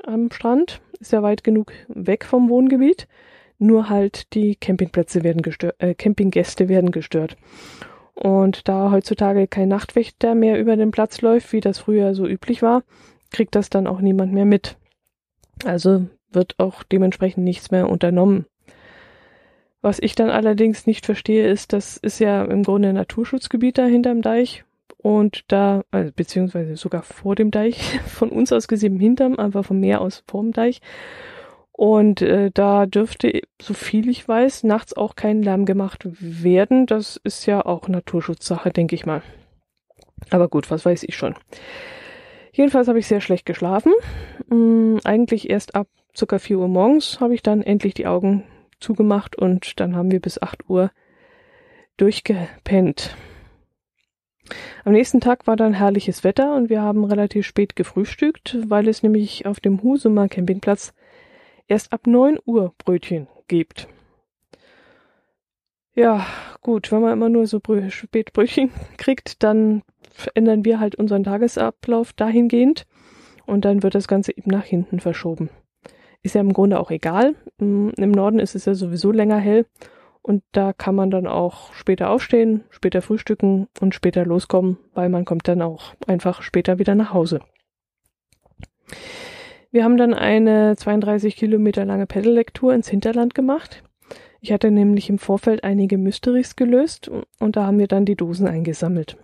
am 0.05 0.31
Strand, 0.31 0.79
ist 0.99 1.11
ja 1.11 1.21
weit 1.21 1.43
genug 1.43 1.73
weg 1.89 2.23
vom 2.23 2.49
Wohngebiet. 2.49 3.07
Nur 3.59 3.89
halt 3.89 4.33
die 4.33 4.55
Campingplätze 4.55 5.23
werden 5.23 5.41
gestört, 5.41 5.75
äh, 5.79 5.93
Campinggäste 5.93 6.69
werden 6.69 6.91
gestört. 6.91 7.35
Und 8.19 8.67
da 8.67 8.91
heutzutage 8.91 9.47
kein 9.47 9.67
Nachtwächter 9.67 10.33
mehr 10.33 10.59
über 10.59 10.75
den 10.75 10.89
Platz 10.89 11.21
läuft, 11.21 11.53
wie 11.53 11.61
das 11.61 11.77
früher 11.77 12.15
so 12.15 12.25
üblich 12.25 12.63
war, 12.63 12.83
kriegt 13.31 13.53
das 13.53 13.69
dann 13.69 13.85
auch 13.85 13.99
niemand 13.99 14.33
mehr 14.33 14.45
mit. 14.45 14.75
Also 15.63 16.07
wird 16.31 16.55
auch 16.57 16.83
dementsprechend 16.83 17.43
nichts 17.43 17.69
mehr 17.69 17.89
unternommen. 17.89 18.45
Was 19.81 19.99
ich 19.99 20.15
dann 20.15 20.31
allerdings 20.31 20.87
nicht 20.87 21.05
verstehe, 21.05 21.47
ist, 21.47 21.73
das 21.73 21.97
ist 21.97 22.19
ja 22.19 22.43
im 22.43 22.63
Grunde 22.63 22.91
Naturschutzgebiet 22.91 23.77
da 23.77 23.85
hinterm 23.85 24.23
Deich 24.23 24.65
und 24.97 25.43
da, 25.47 25.83
also 25.91 26.11
beziehungsweise 26.15 26.75
sogar 26.75 27.03
vor 27.03 27.35
dem 27.35 27.51
Deich, 27.51 27.99
von 28.07 28.29
uns 28.29 28.51
aus 28.51 28.67
gesehen 28.67 28.99
hinterm, 28.99 29.37
einfach 29.37 29.63
vom 29.63 29.79
Meer 29.79 30.01
aus 30.01 30.23
vorm 30.27 30.51
Deich. 30.53 30.81
Und 31.77 32.23
äh, 32.23 32.49
da 32.51 32.87
dürfte, 32.87 33.41
so 33.61 33.75
viel 33.75 34.09
ich 34.09 34.27
weiß, 34.27 34.63
nachts 34.63 34.97
auch 34.97 35.15
kein 35.15 35.43
Lärm 35.43 35.65
gemacht 35.65 36.07
werden. 36.19 36.87
Das 36.87 37.21
ist 37.23 37.45
ja 37.45 37.63
auch 37.63 37.87
Naturschutzsache, 37.87 38.71
denke 38.71 38.95
ich 38.95 39.05
mal. 39.05 39.21
Aber 40.31 40.47
gut, 40.47 40.71
was 40.71 40.85
weiß 40.85 41.03
ich 41.03 41.15
schon. 41.15 41.35
Jedenfalls 42.51 42.87
habe 42.87 42.97
ich 42.97 43.05
sehr 43.05 43.21
schlecht 43.21 43.45
geschlafen. 43.45 43.93
Hm, 44.49 44.99
eigentlich 45.03 45.51
erst 45.51 45.75
ab 45.75 45.87
circa 46.17 46.39
4 46.39 46.57
Uhr 46.57 46.67
morgens 46.67 47.19
habe 47.19 47.35
ich 47.35 47.43
dann 47.43 47.61
endlich 47.61 47.93
die 47.93 48.07
Augen 48.07 48.43
zugemacht 48.79 49.35
und 49.35 49.79
dann 49.79 49.95
haben 49.95 50.09
wir 50.09 50.19
bis 50.19 50.41
8 50.41 50.67
Uhr 50.67 50.89
durchgepennt. 51.97 53.15
Am 54.83 54.93
nächsten 54.93 55.21
Tag 55.21 55.45
war 55.45 55.57
dann 55.57 55.75
herrliches 55.75 56.23
Wetter 56.23 56.55
und 56.55 56.71
wir 56.71 56.81
haben 56.81 57.03
relativ 57.03 57.45
spät 57.45 57.75
gefrühstückt, 57.75 58.57
weil 58.65 58.87
es 58.87 59.03
nämlich 59.03 59.45
auf 59.45 59.59
dem 59.59 59.83
Husumer 59.83 60.27
Campingplatz 60.27 60.95
erst 61.67 61.93
ab 61.93 62.07
9 62.07 62.37
Uhr 62.45 62.73
Brötchen 62.77 63.27
gibt. 63.47 63.87
Ja, 65.93 66.25
gut, 66.61 66.91
wenn 66.91 67.01
man 67.01 67.13
immer 67.13 67.29
nur 67.29 67.47
so 67.47 67.59
Brö 67.59 67.89
spät 67.89 68.33
Brötchen 68.33 68.71
kriegt, 68.97 69.41
dann 69.43 69.81
verändern 70.11 70.65
wir 70.65 70.79
halt 70.79 70.95
unseren 70.95 71.23
Tagesablauf 71.23 72.13
dahingehend 72.13 72.85
und 73.45 73.65
dann 73.65 73.83
wird 73.83 73.95
das 73.95 74.07
Ganze 74.07 74.35
eben 74.35 74.51
nach 74.51 74.65
hinten 74.65 74.99
verschoben. 74.99 75.49
Ist 76.23 76.35
ja 76.35 76.41
im 76.41 76.53
Grunde 76.53 76.79
auch 76.79 76.91
egal. 76.91 77.35
Mm, 77.57 77.89
Im 77.97 78.11
Norden 78.11 78.39
ist 78.39 78.55
es 78.55 78.65
ja 78.65 78.73
sowieso 78.73 79.11
länger 79.11 79.37
hell 79.37 79.65
und 80.21 80.43
da 80.51 80.73
kann 80.73 80.93
man 80.93 81.09
dann 81.09 81.25
auch 81.25 81.73
später 81.73 82.09
aufstehen, 82.09 82.63
später 82.69 83.01
frühstücken 83.01 83.67
und 83.79 83.95
später 83.95 84.25
loskommen, 84.25 84.77
weil 84.93 85.09
man 85.09 85.25
kommt 85.25 85.47
dann 85.47 85.61
auch 85.61 85.95
einfach 86.05 86.41
später 86.41 86.79
wieder 86.79 86.95
nach 86.95 87.13
Hause. 87.13 87.39
Wir 89.71 89.83
haben 89.83 89.97
dann 89.97 90.13
eine 90.13 90.75
32 90.75 91.35
Kilometer 91.35 91.85
lange 91.85 92.07
Pedellektur 92.07 92.73
ins 92.73 92.87
Hinterland 92.87 93.35
gemacht. 93.35 93.83
Ich 94.39 94.51
hatte 94.51 94.71
nämlich 94.71 95.09
im 95.09 95.17
Vorfeld 95.17 95.63
einige 95.63 95.97
Mysteries 95.97 96.55
gelöst 96.55 97.09
und 97.39 97.55
da 97.55 97.65
haben 97.65 97.79
wir 97.79 97.87
dann 97.87 98.05
die 98.05 98.15
Dosen 98.15 98.47
eingesammelt. 98.47 99.17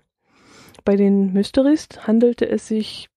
Bei 0.86 0.96
den 0.96 1.32
Mysteries 1.34 1.88
handelte 2.06 2.50
es 2.50 2.68
sich 2.68 3.10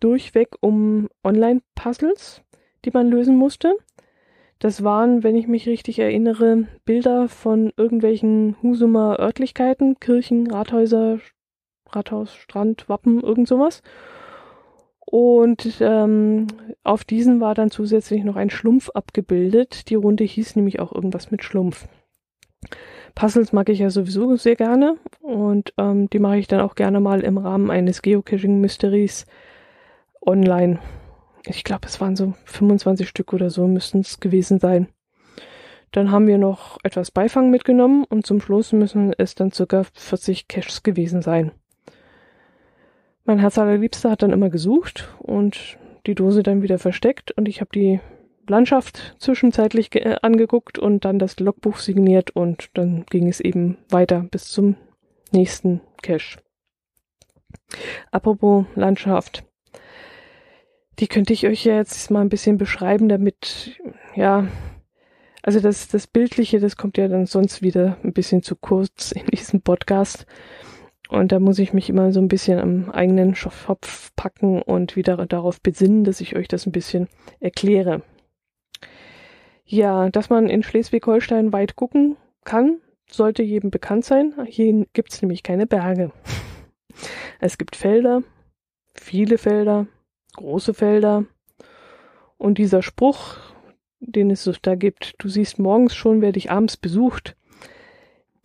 durchweg 0.00 0.48
um 0.60 1.08
Online-Puzzles, 1.24 2.42
die 2.84 2.90
man 2.90 3.08
lösen 3.08 3.36
musste. 3.36 3.74
Das 4.58 4.82
waren, 4.82 5.22
wenn 5.22 5.36
ich 5.36 5.46
mich 5.46 5.66
richtig 5.66 5.98
erinnere, 5.98 6.66
Bilder 6.84 7.28
von 7.28 7.72
irgendwelchen 7.76 8.56
Husumer 8.62 9.18
Örtlichkeiten, 9.18 9.98
Kirchen, 10.00 10.50
Rathäuser, 10.50 11.20
Rathaus, 11.90 12.34
Strand, 12.34 12.88
Wappen, 12.88 13.22
irgend 13.22 13.48
sowas. 13.48 13.82
Und 15.06 15.78
ähm, 15.80 16.48
auf 16.82 17.04
diesen 17.04 17.40
war 17.40 17.54
dann 17.54 17.70
zusätzlich 17.70 18.24
noch 18.24 18.36
ein 18.36 18.50
Schlumpf 18.50 18.90
abgebildet. 18.90 19.88
Die 19.88 19.94
Runde 19.94 20.24
hieß 20.24 20.56
nämlich 20.56 20.80
auch 20.80 20.92
irgendwas 20.92 21.30
mit 21.30 21.44
Schlumpf. 21.44 21.86
Puzzles 23.14 23.52
mag 23.52 23.68
ich 23.68 23.78
ja 23.78 23.88
sowieso 23.88 24.36
sehr 24.36 24.56
gerne 24.56 24.96
und 25.22 25.72
ähm, 25.78 26.10
die 26.10 26.18
mache 26.18 26.36
ich 26.36 26.48
dann 26.48 26.60
auch 26.60 26.74
gerne 26.74 27.00
mal 27.00 27.20
im 27.20 27.38
Rahmen 27.38 27.70
eines 27.70 28.02
Geocaching-Mysteries 28.02 29.26
online. 30.20 30.80
Ich 31.46 31.64
glaube, 31.64 31.86
es 31.86 32.00
waren 32.00 32.16
so 32.16 32.34
25 32.44 33.08
Stück 33.08 33.32
oder 33.32 33.48
so 33.48 33.66
müssten 33.68 34.00
es 34.00 34.20
gewesen 34.20 34.58
sein. 34.58 34.88
Dann 35.92 36.10
haben 36.10 36.26
wir 36.26 36.36
noch 36.36 36.78
etwas 36.82 37.10
Beifang 37.10 37.50
mitgenommen 37.50 38.04
und 38.04 38.26
zum 38.26 38.40
Schluss 38.40 38.72
müssen 38.72 39.14
es 39.16 39.34
dann 39.34 39.52
circa 39.52 39.84
40 39.94 40.48
Caches 40.48 40.82
gewesen 40.82 41.22
sein. 41.22 41.52
Mein 43.26 43.40
Herz 43.40 43.58
allerliebster 43.58 44.10
hat 44.10 44.22
dann 44.22 44.30
immer 44.30 44.50
gesucht 44.50 45.08
und 45.18 45.78
die 46.06 46.14
Dose 46.14 46.44
dann 46.44 46.62
wieder 46.62 46.78
versteckt 46.78 47.32
und 47.32 47.48
ich 47.48 47.60
habe 47.60 47.70
die 47.74 47.98
Landschaft 48.46 49.16
zwischenzeitlich 49.18 49.92
äh, 49.96 50.14
angeguckt 50.22 50.78
und 50.78 51.04
dann 51.04 51.18
das 51.18 51.40
Logbuch 51.40 51.78
signiert 51.78 52.30
und 52.30 52.70
dann 52.74 53.04
ging 53.10 53.26
es 53.26 53.40
eben 53.40 53.78
weiter 53.90 54.24
bis 54.30 54.44
zum 54.44 54.76
nächsten 55.32 55.80
Cache. 56.02 56.38
Apropos 58.12 58.66
Landschaft. 58.76 59.44
Die 61.00 61.08
könnte 61.08 61.32
ich 61.32 61.48
euch 61.48 61.64
jetzt 61.64 62.12
mal 62.12 62.20
ein 62.20 62.28
bisschen 62.28 62.58
beschreiben, 62.58 63.08
damit, 63.08 63.76
ja, 64.14 64.46
also 65.42 65.58
das, 65.58 65.88
das 65.88 66.06
Bildliche, 66.06 66.60
das 66.60 66.76
kommt 66.76 66.96
ja 66.96 67.08
dann 67.08 67.26
sonst 67.26 67.60
wieder 67.60 67.98
ein 68.04 68.12
bisschen 68.12 68.44
zu 68.44 68.54
kurz 68.54 69.10
in 69.10 69.26
diesem 69.26 69.62
Podcast. 69.62 70.26
Und 71.08 71.32
da 71.32 71.38
muss 71.38 71.58
ich 71.58 71.72
mich 71.72 71.88
immer 71.88 72.12
so 72.12 72.20
ein 72.20 72.28
bisschen 72.28 72.58
am 72.58 72.90
eigenen 72.90 73.34
Kopf 73.34 74.12
packen 74.16 74.60
und 74.60 74.96
wieder 74.96 75.24
darauf 75.26 75.60
besinnen, 75.60 76.04
dass 76.04 76.20
ich 76.20 76.36
euch 76.36 76.48
das 76.48 76.66
ein 76.66 76.72
bisschen 76.72 77.08
erkläre. 77.40 78.02
Ja, 79.64 80.10
dass 80.10 80.30
man 80.30 80.48
in 80.48 80.62
Schleswig-Holstein 80.62 81.52
weit 81.52 81.76
gucken 81.76 82.16
kann, 82.44 82.78
sollte 83.08 83.42
jedem 83.42 83.70
bekannt 83.70 84.04
sein. 84.04 84.34
Hier 84.46 84.86
gibt's 84.92 85.22
nämlich 85.22 85.42
keine 85.42 85.66
Berge. 85.66 86.12
Es 87.38 87.58
gibt 87.58 87.76
Felder, 87.76 88.22
viele 88.94 89.36
Felder, 89.36 89.86
große 90.36 90.72
Felder. 90.72 91.26
Und 92.38 92.56
dieser 92.56 92.82
Spruch, 92.82 93.36
den 94.00 94.30
es 94.30 94.50
da 94.62 94.74
gibt, 94.74 95.14
du 95.18 95.28
siehst 95.28 95.58
morgens 95.58 95.94
schon, 95.94 96.22
wer 96.22 96.32
dich 96.32 96.50
abends 96.50 96.78
besucht, 96.78 97.36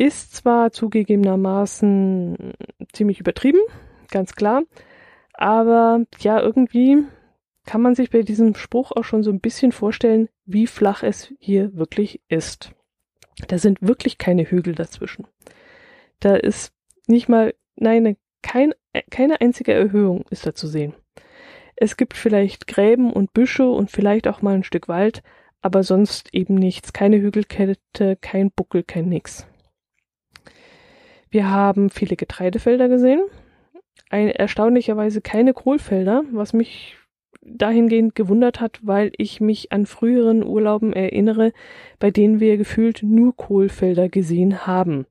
ist 0.02 0.36
zwar 0.36 0.72
zugegebenermaßen 0.72 2.54
ziemlich 2.92 3.20
übertrieben, 3.20 3.60
ganz 4.10 4.34
klar, 4.34 4.64
aber 5.34 6.06
ja, 6.20 6.42
irgendwie 6.42 7.04
kann 7.68 7.84
man 7.84 7.94
sich 7.94 8.10
bei 8.10 8.24
diesem 8.24 8.56
Spruch 8.56 8.92
auch 8.92 9.04
schon 9.04 9.22
so 9.22 9.30
ein 9.30 9.40
bisschen 9.40 9.72
vorstellen, 9.72 10.28
wie 10.46 10.66
flach 10.66 11.04
es 11.04 11.32
hier 11.38 11.76
wirklich 11.76 12.20
ist. 12.30 12.72
Da 13.48 13.60
sind 13.60 13.78
wirklich 13.84 14.18
keine 14.18 14.44
Hügel 14.44 14.74
dazwischen. 14.74 15.28
Da 16.20 16.36
ist 16.36 16.74
nicht 17.06 17.30
mal, 17.30 17.54
nein, 17.76 18.18
kein, 18.42 18.74
keine 19.12 19.40
einzige 19.40 19.74
Erhöhung 19.74 20.26
ist 20.32 20.48
da 20.48 20.56
zu 20.56 20.68
sehen. 20.68 20.96
Es 21.76 21.96
gibt 21.96 22.16
vielleicht 22.16 22.66
Gräben 22.66 23.14
und 23.14 23.34
Büsche 23.34 23.70
und 23.70 23.92
vielleicht 23.92 24.28
auch 24.28 24.42
mal 24.42 24.56
ein 24.56 24.64
Stück 24.64 24.88
Wald, 24.88 25.22
aber 25.62 25.84
sonst 25.84 26.34
eben 26.34 26.56
nichts. 26.56 26.92
Keine 26.92 27.22
Hügelkette, 27.22 28.16
kein 28.20 28.50
Buckel, 28.50 28.82
kein 28.82 29.08
nix. 29.08 29.46
Wir 31.32 31.50
haben 31.50 31.90
viele 31.90 32.18
Getreidefelder 32.18 32.90
gesehen, 32.90 33.22
ein, 34.10 34.28
erstaunlicherweise 34.28 35.22
keine 35.22 35.54
Kohlfelder, 35.54 36.24
was 36.32 36.52
mich 36.52 36.98
dahingehend 37.42 38.16
gewundert 38.16 38.60
hat, 38.60 38.80
weil 38.84 39.12
ich 39.18 39.40
mich 39.40 39.72
an 39.72 39.86
früheren 39.86 40.44
Urlauben 40.44 40.94
erinnere, 40.94 41.54
bei 42.00 42.12
denen 42.12 42.40
wir 42.42 42.58
gefühlt 42.58 43.02
nur 43.02 43.36
Kohlfelder 43.36 44.10
gesehen 44.10 44.68
haben. 44.68 45.06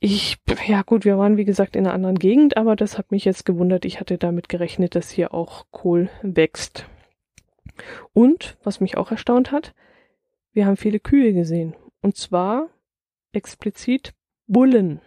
Ich, 0.00 0.38
ja 0.66 0.82
gut, 0.82 1.04
wir 1.04 1.18
waren 1.18 1.36
wie 1.36 1.44
gesagt 1.44 1.76
in 1.76 1.86
einer 1.86 1.94
anderen 1.94 2.18
Gegend, 2.18 2.56
aber 2.56 2.74
das 2.74 2.98
hat 2.98 3.12
mich 3.12 3.24
jetzt 3.24 3.44
gewundert. 3.44 3.84
Ich 3.84 4.00
hatte 4.00 4.18
damit 4.18 4.48
gerechnet, 4.48 4.96
dass 4.96 5.10
hier 5.10 5.32
auch 5.32 5.66
Kohl 5.70 6.08
wächst. 6.22 6.86
Und, 8.12 8.56
was 8.64 8.80
mich 8.80 8.96
auch 8.96 9.10
erstaunt 9.10 9.52
hat, 9.52 9.74
wir 10.52 10.66
haben 10.66 10.76
viele 10.76 10.98
Kühe 10.98 11.32
gesehen. 11.32 11.76
Und 12.00 12.16
zwar 12.16 12.68
explizit 13.32 14.12
Bullen. 14.52 15.00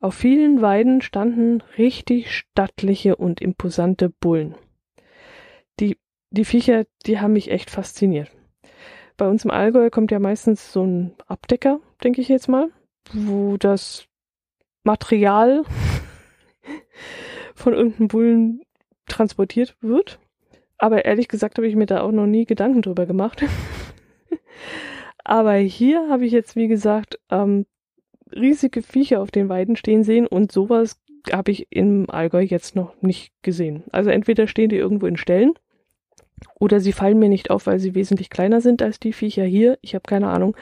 Auf 0.00 0.14
vielen 0.14 0.60
Weiden 0.60 1.00
standen 1.00 1.62
richtig 1.78 2.34
stattliche 2.34 3.14
und 3.14 3.40
imposante 3.40 4.10
Bullen. 4.10 4.56
Die, 5.78 5.96
die 6.30 6.44
Viecher, 6.44 6.86
die 7.06 7.20
haben 7.20 7.34
mich 7.34 7.52
echt 7.52 7.70
fasziniert. 7.70 8.30
Bei 9.16 9.28
uns 9.28 9.44
im 9.44 9.52
Allgäu 9.52 9.90
kommt 9.90 10.10
ja 10.10 10.18
meistens 10.18 10.72
so 10.72 10.82
ein 10.82 11.14
Abdecker, 11.28 11.78
denke 12.02 12.20
ich 12.20 12.28
jetzt 12.28 12.48
mal, 12.48 12.70
wo 13.12 13.56
das 13.56 14.06
Material 14.82 15.62
von 17.54 17.74
irgendeinem 17.74 18.08
Bullen 18.08 18.62
transportiert 19.06 19.76
wird. 19.82 20.18
Aber 20.78 21.04
ehrlich 21.04 21.28
gesagt 21.28 21.58
habe 21.58 21.68
ich 21.68 21.76
mir 21.76 21.86
da 21.86 22.00
auch 22.00 22.10
noch 22.10 22.26
nie 22.26 22.44
Gedanken 22.44 22.82
drüber 22.82 23.06
gemacht. 23.06 23.44
Aber 25.24 25.52
hier 25.54 26.08
habe 26.08 26.24
ich 26.24 26.32
jetzt, 26.32 26.56
wie 26.56 26.66
gesagt, 26.66 27.20
ähm, 27.30 27.66
riesige 28.32 28.82
Viecher 28.82 29.20
auf 29.20 29.30
den 29.30 29.48
Weiden 29.48 29.76
stehen 29.76 30.04
sehen 30.04 30.26
und 30.26 30.52
sowas 30.52 31.00
habe 31.32 31.50
ich 31.50 31.66
im 31.70 32.08
Allgäu 32.08 32.42
jetzt 32.42 32.76
noch 32.76 33.00
nicht 33.02 33.32
gesehen. 33.42 33.84
Also 33.92 34.10
entweder 34.10 34.46
stehen 34.46 34.70
die 34.70 34.76
irgendwo 34.76 35.06
in 35.06 35.16
Stellen 35.16 35.52
oder 36.58 36.80
sie 36.80 36.92
fallen 36.92 37.18
mir 37.18 37.28
nicht 37.28 37.50
auf, 37.50 37.66
weil 37.66 37.78
sie 37.78 37.94
wesentlich 37.94 38.30
kleiner 38.30 38.60
sind 38.60 38.82
als 38.82 39.00
die 39.00 39.12
Viecher 39.12 39.44
hier. 39.44 39.78
Ich 39.82 39.94
habe 39.94 40.02
keine 40.06 40.28
Ahnung. 40.28 40.56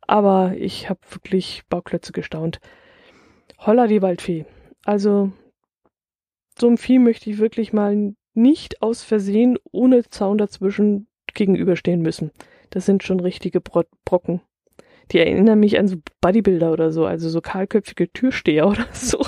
Aber 0.00 0.54
ich 0.56 0.88
habe 0.88 1.00
wirklich 1.10 1.62
Bauklötze 1.68 2.12
gestaunt. 2.12 2.60
Holla 3.58 3.86
die 3.86 4.00
Waldfee. 4.00 4.46
Also 4.84 5.32
so 6.58 6.66
ein 6.68 6.78
Vieh 6.78 6.98
möchte 6.98 7.28
ich 7.28 7.38
wirklich 7.38 7.72
mal 7.72 8.14
nicht 8.34 8.80
aus 8.80 9.02
Versehen 9.02 9.58
ohne 9.70 10.08
Zaun 10.08 10.38
dazwischen 10.38 11.08
gegenüberstehen 11.34 12.00
müssen. 12.00 12.30
Das 12.70 12.86
sind 12.86 13.02
schon 13.02 13.20
richtige 13.20 13.60
Bro 13.60 13.84
Brocken. 14.04 14.40
Die 15.10 15.18
erinnern 15.18 15.60
mich 15.60 15.78
an 15.78 15.88
so 15.88 15.96
Bodybuilder 16.20 16.72
oder 16.72 16.92
so, 16.92 17.06
also 17.06 17.28
so 17.28 17.40
kahlköpfige 17.40 18.12
Türsteher 18.12 18.68
oder 18.68 18.86
so. 18.92 19.24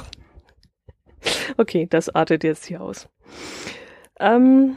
Okay, 1.56 1.86
das 1.88 2.08
artet 2.08 2.44
jetzt 2.44 2.64
hier 2.66 2.80
aus. 2.80 3.08
Ähm, 4.18 4.76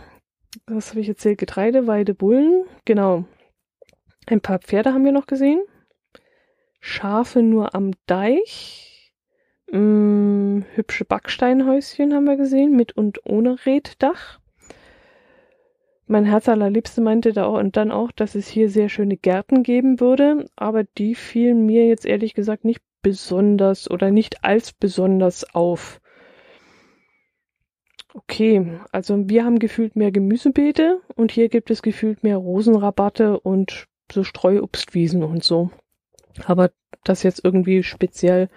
was 0.66 0.90
habe 0.90 1.02
ich 1.02 1.10
erzählt? 1.10 1.38
Getreide, 1.38 1.88
Weide, 1.88 2.14
Bullen. 2.14 2.66
Genau. 2.86 3.26
Ein 4.28 4.42
paar 4.42 4.60
Pferde 4.60 4.94
haben 4.94 5.06
wir 5.06 5.12
noch 5.12 5.26
gesehen. 5.26 5.62
Schafe 6.80 7.42
nur 7.42 7.76
am 7.76 7.92
Deich. 8.08 9.14
Hm, 9.70 10.66
hübsche 10.76 11.06
Backsteinhäuschen 11.06 12.14
haben 12.14 12.26
wir 12.26 12.38
gesehen, 12.38 12.76
mit 12.76 12.96
und 12.96 13.26
ohne 13.26 13.66
Reddach. 13.66 14.40
Mein 16.06 16.26
Herz 16.26 16.50
allerliebste 16.50 17.02
meinte 17.02 17.32
da 17.32 17.46
auch 17.46 17.60
und 17.60 17.78
dann 17.78 17.92
auch, 17.92 18.12
dass 18.12 18.36
es 18.36 18.48
hier 18.48 18.70
sehr 18.70 18.90
schöne 18.90 19.16
Gärten 19.16 19.64
geben 19.64 20.00
würde, 20.00 20.50
aber 20.56 20.84
die 20.84 21.16
fielen 21.16 21.66
mir 21.66 21.88
jetzt 21.88 22.06
ehrlich 22.06 22.34
gesagt 22.34 22.66
nicht 22.66 22.82
besonders 23.02 23.90
oder 23.90 24.12
nicht 24.12 24.44
als 24.44 24.74
besonders 24.74 25.56
auf. 25.56 26.02
Okay, 28.14 28.80
also 28.92 29.28
wir 29.28 29.44
haben 29.44 29.60
gefühlt 29.60 29.96
mehr 29.96 30.12
Gemüsebeete 30.12 31.02
und 31.16 31.32
hier 31.32 31.50
gibt 31.50 31.72
es 31.72 31.82
gefühlt 31.82 32.24
mehr 32.24 32.38
Rosenrabatte 32.38 33.40
und 33.40 33.88
so 34.12 34.24
Streuobstwiesen 34.24 35.24
und 35.24 35.44
so. 35.44 35.72
Aber 36.46 36.72
das 37.04 37.24
jetzt 37.24 37.44
irgendwie 37.44 37.82
speziell 37.82 38.50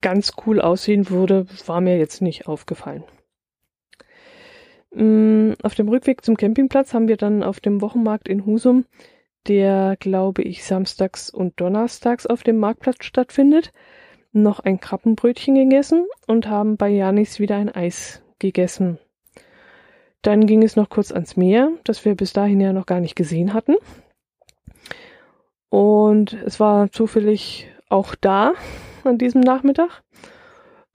ganz 0.00 0.32
cool 0.44 0.60
aussehen 0.60 1.08
würde, 1.08 1.46
war 1.66 1.80
mir 1.80 1.98
jetzt 1.98 2.20
nicht 2.20 2.48
aufgefallen. 2.48 3.04
Mm, 4.94 5.52
auf 5.62 5.74
dem 5.74 5.88
Rückweg 5.88 6.24
zum 6.24 6.36
Campingplatz 6.36 6.94
haben 6.94 7.08
wir 7.08 7.16
dann 7.16 7.42
auf 7.42 7.60
dem 7.60 7.80
Wochenmarkt 7.80 8.28
in 8.28 8.46
Husum, 8.46 8.84
der 9.48 9.96
glaube 9.98 10.42
ich 10.42 10.64
samstags 10.64 11.30
und 11.30 11.60
donnerstags 11.60 12.26
auf 12.26 12.42
dem 12.44 12.58
Marktplatz 12.58 13.04
stattfindet, 13.04 13.72
noch 14.32 14.60
ein 14.60 14.80
Krabbenbrötchen 14.80 15.54
gegessen 15.54 16.06
und 16.26 16.48
haben 16.48 16.76
bei 16.76 16.88
Janis 16.88 17.40
wieder 17.40 17.56
ein 17.56 17.74
Eis 17.74 18.22
gegessen. 18.38 18.98
Dann 20.22 20.46
ging 20.46 20.62
es 20.62 20.76
noch 20.76 20.88
kurz 20.88 21.12
ans 21.12 21.36
Meer, 21.36 21.72
das 21.84 22.04
wir 22.04 22.14
bis 22.14 22.32
dahin 22.32 22.60
ja 22.60 22.72
noch 22.72 22.86
gar 22.86 23.00
nicht 23.00 23.16
gesehen 23.16 23.52
hatten. 23.52 23.74
Und 25.68 26.32
es 26.32 26.60
war 26.60 26.90
zufällig 26.92 27.68
auch 27.88 28.14
da 28.14 28.54
an 29.02 29.18
diesem 29.18 29.40
Nachmittag. 29.40 30.02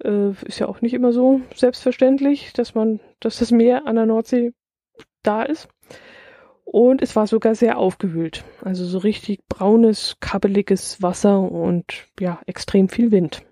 Äh, 0.03 0.31
ist 0.45 0.59
ja 0.59 0.67
auch 0.67 0.81
nicht 0.81 0.93
immer 0.93 1.11
so 1.11 1.41
selbstverständlich, 1.55 2.53
dass 2.53 2.75
man, 2.75 2.99
dass 3.19 3.39
das 3.39 3.51
Meer 3.51 3.85
an 3.85 3.95
der 3.95 4.05
Nordsee 4.05 4.53
da 5.23 5.43
ist. 5.43 5.67
Und 6.63 7.01
es 7.01 7.15
war 7.15 7.25
sogar 7.25 7.55
sehr 7.55 7.79
aufgewühlt. 7.79 8.43
Also 8.61 8.85
so 8.85 8.99
richtig 8.99 9.47
braunes, 9.47 10.17
kabbeliges 10.19 11.01
Wasser 11.01 11.39
und 11.39 12.07
ja, 12.19 12.39
extrem 12.45 12.89
viel 12.89 13.11
Wind. 13.11 13.43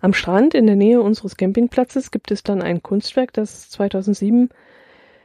Am 0.00 0.12
Strand 0.12 0.54
in 0.54 0.66
der 0.66 0.76
Nähe 0.76 1.00
unseres 1.00 1.36
Campingplatzes 1.36 2.10
gibt 2.10 2.30
es 2.30 2.42
dann 2.42 2.62
ein 2.62 2.82
Kunstwerk, 2.82 3.32
das 3.32 3.70
2007 3.70 4.50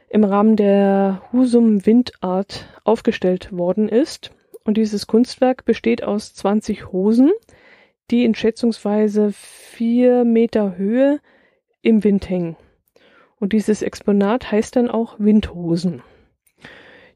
im 0.08 0.24
Rahmen 0.24 0.56
der 0.56 1.22
Husum 1.32 1.84
Windart 1.86 2.66
aufgestellt 2.84 3.50
worden 3.52 3.88
ist. 3.88 4.30
Und 4.64 4.76
dieses 4.76 5.06
Kunstwerk 5.06 5.64
besteht 5.64 6.04
aus 6.04 6.34
20 6.34 6.92
Hosen, 6.92 7.32
die 8.10 8.24
in 8.24 8.34
schätzungsweise 8.34 9.32
vier 9.32 10.24
Meter 10.24 10.76
Höhe 10.76 11.20
im 11.80 12.04
Wind 12.04 12.28
hängen. 12.28 12.56
Und 13.38 13.52
dieses 13.52 13.82
Exponat 13.82 14.52
heißt 14.52 14.76
dann 14.76 14.90
auch 14.90 15.18
Windhosen. 15.18 16.02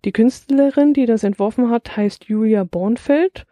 Die 0.05 0.13
Künstlerin, 0.13 0.93
die 0.95 1.07
das 1.07 1.25
entworfen 1.25 1.71
hat, 1.71 1.97
heißt 1.97 2.25
Julia 2.25 2.65
Bornfeld 2.65 3.45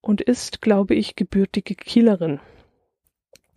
und 0.00 0.20
ist, 0.20 0.60
glaube 0.60 0.94
ich, 0.94 1.16
gebürtige 1.16 1.74
Kielerin. 1.74 2.40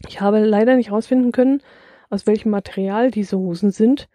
Ich 0.08 0.22
habe 0.22 0.40
leider 0.40 0.76
nicht 0.76 0.90
herausfinden 0.90 1.32
können, 1.32 1.62
aus 2.10 2.28
welchem 2.28 2.52
Material 2.52 3.12
diese 3.12 3.38
Hosen 3.38 3.72
sind. 3.72 4.08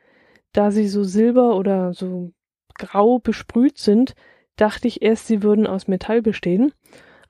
Da 0.53 0.70
sie 0.70 0.88
so 0.88 1.05
silber 1.05 1.57
oder 1.57 1.92
so 1.92 2.33
grau 2.74 3.18
besprüht 3.18 3.79
sind, 3.79 4.14
dachte 4.57 4.88
ich 4.88 5.03
erst, 5.03 5.26
sie 5.26 5.42
würden 5.42 5.66
aus 5.66 5.88
Metall 5.88 6.22
bestehen. 6.22 6.72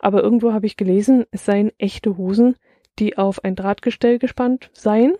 Aber 0.00 0.22
irgendwo 0.22 0.52
habe 0.52 0.66
ich 0.66 0.76
gelesen, 0.76 1.26
es 1.30 1.44
seien 1.44 1.70
echte 1.78 2.16
Hosen, 2.16 2.56
die 2.98 3.18
auf 3.18 3.44
ein 3.44 3.54
Drahtgestell 3.54 4.18
gespannt 4.18 4.70
seien. 4.72 5.14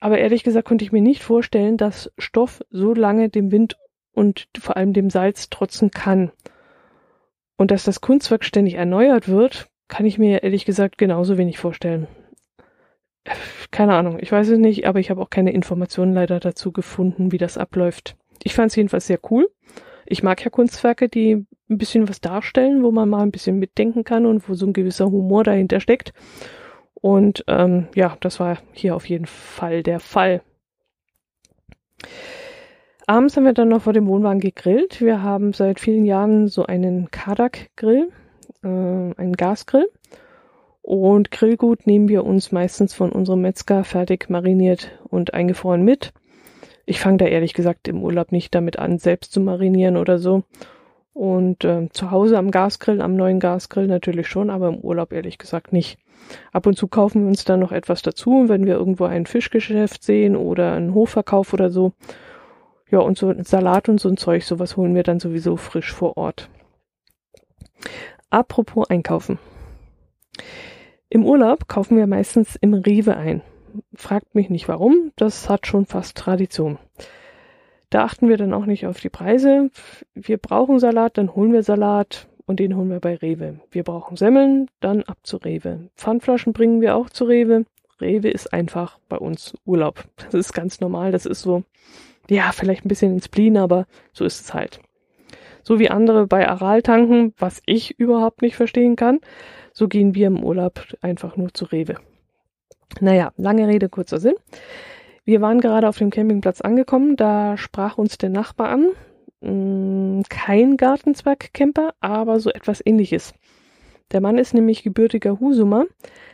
Aber 0.00 0.18
ehrlich 0.18 0.42
gesagt 0.42 0.66
konnte 0.66 0.84
ich 0.84 0.92
mir 0.92 1.02
nicht 1.02 1.22
vorstellen, 1.22 1.76
dass 1.76 2.10
Stoff 2.18 2.62
so 2.70 2.94
lange 2.94 3.28
dem 3.28 3.52
Wind 3.52 3.76
und 4.12 4.48
vor 4.58 4.76
allem 4.76 4.92
dem 4.92 5.10
Salz 5.10 5.50
trotzen 5.50 5.90
kann. 5.90 6.32
Und 7.56 7.70
dass 7.70 7.84
das 7.84 8.00
Kunstwerk 8.00 8.44
ständig 8.44 8.74
erneuert 8.74 9.28
wird, 9.28 9.68
kann 9.88 10.06
ich 10.06 10.18
mir 10.18 10.42
ehrlich 10.42 10.64
gesagt 10.64 10.98
genauso 10.98 11.38
wenig 11.38 11.58
vorstellen. 11.58 12.08
Keine 13.70 13.94
Ahnung, 13.94 14.18
ich 14.20 14.32
weiß 14.32 14.48
es 14.48 14.58
nicht, 14.58 14.86
aber 14.86 15.00
ich 15.00 15.10
habe 15.10 15.20
auch 15.20 15.30
keine 15.30 15.52
Informationen 15.52 16.14
leider 16.14 16.40
dazu 16.40 16.72
gefunden, 16.72 17.32
wie 17.32 17.38
das 17.38 17.58
abläuft. 17.58 18.16
Ich 18.42 18.54
fand 18.54 18.70
es 18.70 18.76
jedenfalls 18.76 19.06
sehr 19.06 19.20
cool. 19.30 19.50
Ich 20.06 20.22
mag 20.22 20.44
ja 20.44 20.50
Kunstwerke, 20.50 21.08
die 21.08 21.46
ein 21.70 21.78
bisschen 21.78 22.08
was 22.08 22.20
darstellen, 22.20 22.82
wo 22.82 22.90
man 22.90 23.08
mal 23.08 23.22
ein 23.22 23.30
bisschen 23.30 23.58
mitdenken 23.58 24.04
kann 24.04 24.26
und 24.26 24.48
wo 24.48 24.54
so 24.54 24.66
ein 24.66 24.72
gewisser 24.72 25.10
Humor 25.10 25.44
dahinter 25.44 25.80
steckt. 25.80 26.12
Und 26.94 27.44
ähm, 27.48 27.88
ja, 27.94 28.16
das 28.20 28.40
war 28.40 28.58
hier 28.72 28.96
auf 28.96 29.08
jeden 29.08 29.26
Fall 29.26 29.82
der 29.82 30.00
Fall. 30.00 30.42
Abends 33.06 33.36
haben 33.36 33.44
wir 33.44 33.52
dann 33.52 33.68
noch 33.68 33.82
vor 33.82 33.92
dem 33.92 34.06
Wohnwagen 34.06 34.40
gegrillt. 34.40 35.00
Wir 35.00 35.22
haben 35.22 35.52
seit 35.52 35.80
vielen 35.80 36.04
Jahren 36.06 36.48
so 36.48 36.64
einen 36.64 37.10
Kadak-Grill 37.10 38.10
äh, 38.64 38.68
einen 38.68 39.34
Gasgrill. 39.36 39.90
Und 40.82 41.30
Grillgut 41.30 41.86
nehmen 41.86 42.08
wir 42.08 42.24
uns 42.24 42.52
meistens 42.52 42.92
von 42.92 43.10
unserem 43.10 43.40
Metzger 43.40 43.84
fertig 43.84 44.28
mariniert 44.28 44.90
und 45.08 45.32
eingefroren 45.32 45.82
mit. 45.82 46.12
Ich 46.86 47.00
fange 47.00 47.18
da 47.18 47.26
ehrlich 47.26 47.54
gesagt 47.54 47.88
im 47.88 48.02
Urlaub 48.02 48.32
nicht 48.32 48.54
damit 48.54 48.78
an, 48.78 48.98
selbst 48.98 49.32
zu 49.32 49.40
marinieren 49.40 49.96
oder 49.96 50.18
so. 50.18 50.42
Und 51.12 51.64
äh, 51.64 51.88
zu 51.92 52.10
Hause 52.10 52.38
am 52.38 52.50
Gasgrill, 52.50 53.00
am 53.00 53.14
neuen 53.14 53.38
Gasgrill 53.40 53.86
natürlich 53.86 54.28
schon, 54.28 54.50
aber 54.50 54.68
im 54.68 54.78
Urlaub 54.78 55.12
ehrlich 55.12 55.38
gesagt 55.38 55.72
nicht. 55.72 55.98
Ab 56.52 56.66
und 56.66 56.76
zu 56.76 56.88
kaufen 56.88 57.22
wir 57.22 57.28
uns 57.28 57.44
dann 57.44 57.60
noch 57.60 57.72
etwas 57.72 58.02
dazu, 58.02 58.48
wenn 58.48 58.66
wir 58.66 58.74
irgendwo 58.74 59.04
ein 59.04 59.26
Fischgeschäft 59.26 60.02
sehen 60.02 60.36
oder 60.36 60.72
einen 60.72 60.94
Hofverkauf 60.94 61.52
oder 61.52 61.70
so. 61.70 61.92
Ja, 62.90 62.98
und 62.98 63.16
so 63.16 63.32
Salat 63.42 63.88
und 63.88 64.00
so 64.00 64.08
ein 64.08 64.16
Zeug, 64.16 64.44
sowas 64.44 64.76
holen 64.76 64.94
wir 64.94 65.02
dann 65.02 65.20
sowieso 65.20 65.56
frisch 65.56 65.92
vor 65.92 66.16
Ort. 66.16 66.48
Apropos 68.30 68.88
Einkaufen. 68.90 69.38
Im 71.08 71.24
Urlaub 71.24 71.68
kaufen 71.68 71.96
wir 71.96 72.06
meistens 72.06 72.56
im 72.56 72.74
Rewe 72.74 73.16
ein. 73.16 73.42
Fragt 73.94 74.34
mich 74.34 74.50
nicht 74.50 74.68
warum, 74.68 75.12
das 75.16 75.48
hat 75.48 75.66
schon 75.66 75.86
fast 75.86 76.16
Tradition. 76.16 76.78
Da 77.90 78.04
achten 78.04 78.28
wir 78.28 78.36
dann 78.36 78.54
auch 78.54 78.66
nicht 78.66 78.86
auf 78.86 79.00
die 79.00 79.10
Preise. 79.10 79.70
Wir 80.14 80.38
brauchen 80.38 80.78
Salat, 80.78 81.18
dann 81.18 81.34
holen 81.34 81.52
wir 81.52 81.62
Salat 81.62 82.28
und 82.46 82.60
den 82.60 82.76
holen 82.76 82.90
wir 82.90 83.00
bei 83.00 83.14
Rewe. 83.16 83.60
Wir 83.70 83.84
brauchen 83.84 84.16
Semmeln, 84.16 84.68
dann 84.80 85.02
ab 85.04 85.18
zu 85.22 85.36
Rewe. 85.36 85.90
Pfandflaschen 85.96 86.52
bringen 86.52 86.80
wir 86.80 86.96
auch 86.96 87.10
zu 87.10 87.24
Rewe. 87.24 87.66
Rewe 88.00 88.30
ist 88.30 88.52
einfach 88.52 88.98
bei 89.08 89.16
uns 89.16 89.54
Urlaub. 89.64 90.04
Das 90.16 90.34
ist 90.34 90.52
ganz 90.52 90.80
normal, 90.80 91.12
das 91.12 91.26
ist 91.26 91.42
so, 91.42 91.62
ja, 92.28 92.50
vielleicht 92.52 92.84
ein 92.84 92.88
bisschen 92.88 93.12
ins 93.12 93.26
Spleen, 93.26 93.56
aber 93.56 93.86
so 94.12 94.24
ist 94.24 94.40
es 94.40 94.54
halt 94.54 94.80
so 95.64 95.78
wie 95.78 95.90
andere 95.90 96.26
bei 96.26 96.48
Aral 96.48 96.82
tanken, 96.82 97.34
was 97.38 97.60
ich 97.66 97.98
überhaupt 97.98 98.42
nicht 98.42 98.54
verstehen 98.54 98.96
kann. 98.96 99.20
So 99.72 99.88
gehen 99.88 100.14
wir 100.14 100.28
im 100.28 100.44
Urlaub 100.44 100.86
einfach 101.00 101.36
nur 101.36 101.52
zu 101.52 101.64
Rewe. 101.64 101.96
Naja, 103.00 103.32
lange 103.36 103.68
Rede, 103.68 103.88
kurzer 103.88 104.18
Sinn. 104.18 104.34
Wir 105.24 105.40
waren 105.40 105.60
gerade 105.60 105.88
auf 105.88 105.98
dem 105.98 106.10
Campingplatz 106.10 106.60
angekommen, 106.60 107.16
da 107.16 107.56
sprach 107.56 107.96
uns 107.96 108.18
der 108.18 108.30
Nachbar 108.30 108.68
an. 108.68 108.88
Hm, 109.40 110.22
kein 110.28 110.76
Gartenzwergcamper, 110.76 111.94
aber 112.00 112.40
so 112.40 112.50
etwas 112.50 112.82
ähnliches. 112.84 113.34
Der 114.12 114.20
Mann 114.20 114.38
ist 114.38 114.54
nämlich 114.54 114.82
gebürtiger 114.82 115.40
Husumer, 115.40 115.86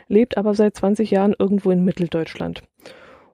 lebt 0.08 0.36
aber 0.36 0.54
seit 0.54 0.76
20 0.76 1.10
Jahren 1.10 1.34
irgendwo 1.38 1.70
in 1.70 1.84
Mitteldeutschland. 1.84 2.62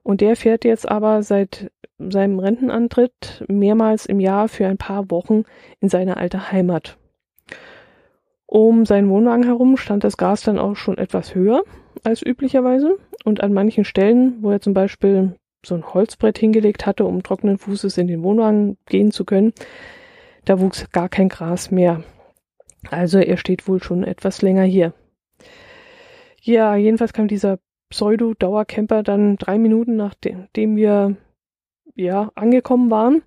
Und 0.03 0.21
der 0.21 0.35
fährt 0.35 0.63
jetzt 0.63 0.87
aber 0.87 1.23
seit 1.23 1.71
seinem 1.97 2.39
Rentenantritt 2.39 3.43
mehrmals 3.47 4.05
im 4.05 4.19
Jahr 4.19 4.47
für 4.47 4.67
ein 4.67 4.77
paar 4.77 5.09
Wochen 5.11 5.43
in 5.79 5.89
seine 5.89 6.17
alte 6.17 6.51
Heimat. 6.51 6.97
Um 8.45 8.85
seinen 8.85 9.09
Wohnwagen 9.09 9.43
herum 9.43 9.75
stand 9.75 10.03
das 10.03 10.17
Gas 10.17 10.43
dann 10.43 10.59
auch 10.59 10.75
schon 10.75 10.97
etwas 10.97 11.35
höher 11.35 11.63
als 12.03 12.21
üblicherweise. 12.21 12.97
Und 13.23 13.41
an 13.41 13.53
manchen 13.53 13.85
Stellen, 13.85 14.41
wo 14.41 14.51
er 14.51 14.61
zum 14.61 14.73
Beispiel 14.73 15.35
so 15.65 15.75
ein 15.75 15.93
Holzbrett 15.93 16.37
hingelegt 16.37 16.85
hatte, 16.85 17.05
um 17.05 17.23
trockenen 17.23 17.57
Fußes 17.57 17.97
in 17.97 18.07
den 18.07 18.23
Wohnwagen 18.23 18.77
gehen 18.85 19.11
zu 19.11 19.25
können, 19.25 19.53
da 20.45 20.59
wuchs 20.59 20.89
gar 20.91 21.09
kein 21.09 21.29
Gras 21.29 21.71
mehr. 21.71 22.03
Also 22.89 23.19
er 23.19 23.37
steht 23.37 23.67
wohl 23.67 23.83
schon 23.83 24.03
etwas 24.03 24.41
länger 24.41 24.63
hier. 24.63 24.93
Ja, 26.41 26.75
jedenfalls 26.75 27.11
kam 27.11 27.27
dieser 27.27 27.59
Pseudo-Dauercamper 27.89 29.03
dann 29.03 29.35
drei 29.37 29.57
Minuten 29.57 29.95
nachdem 29.95 30.75
wir 30.75 31.17
ja 31.95 32.31
angekommen 32.35 32.89
waren, 32.89 33.23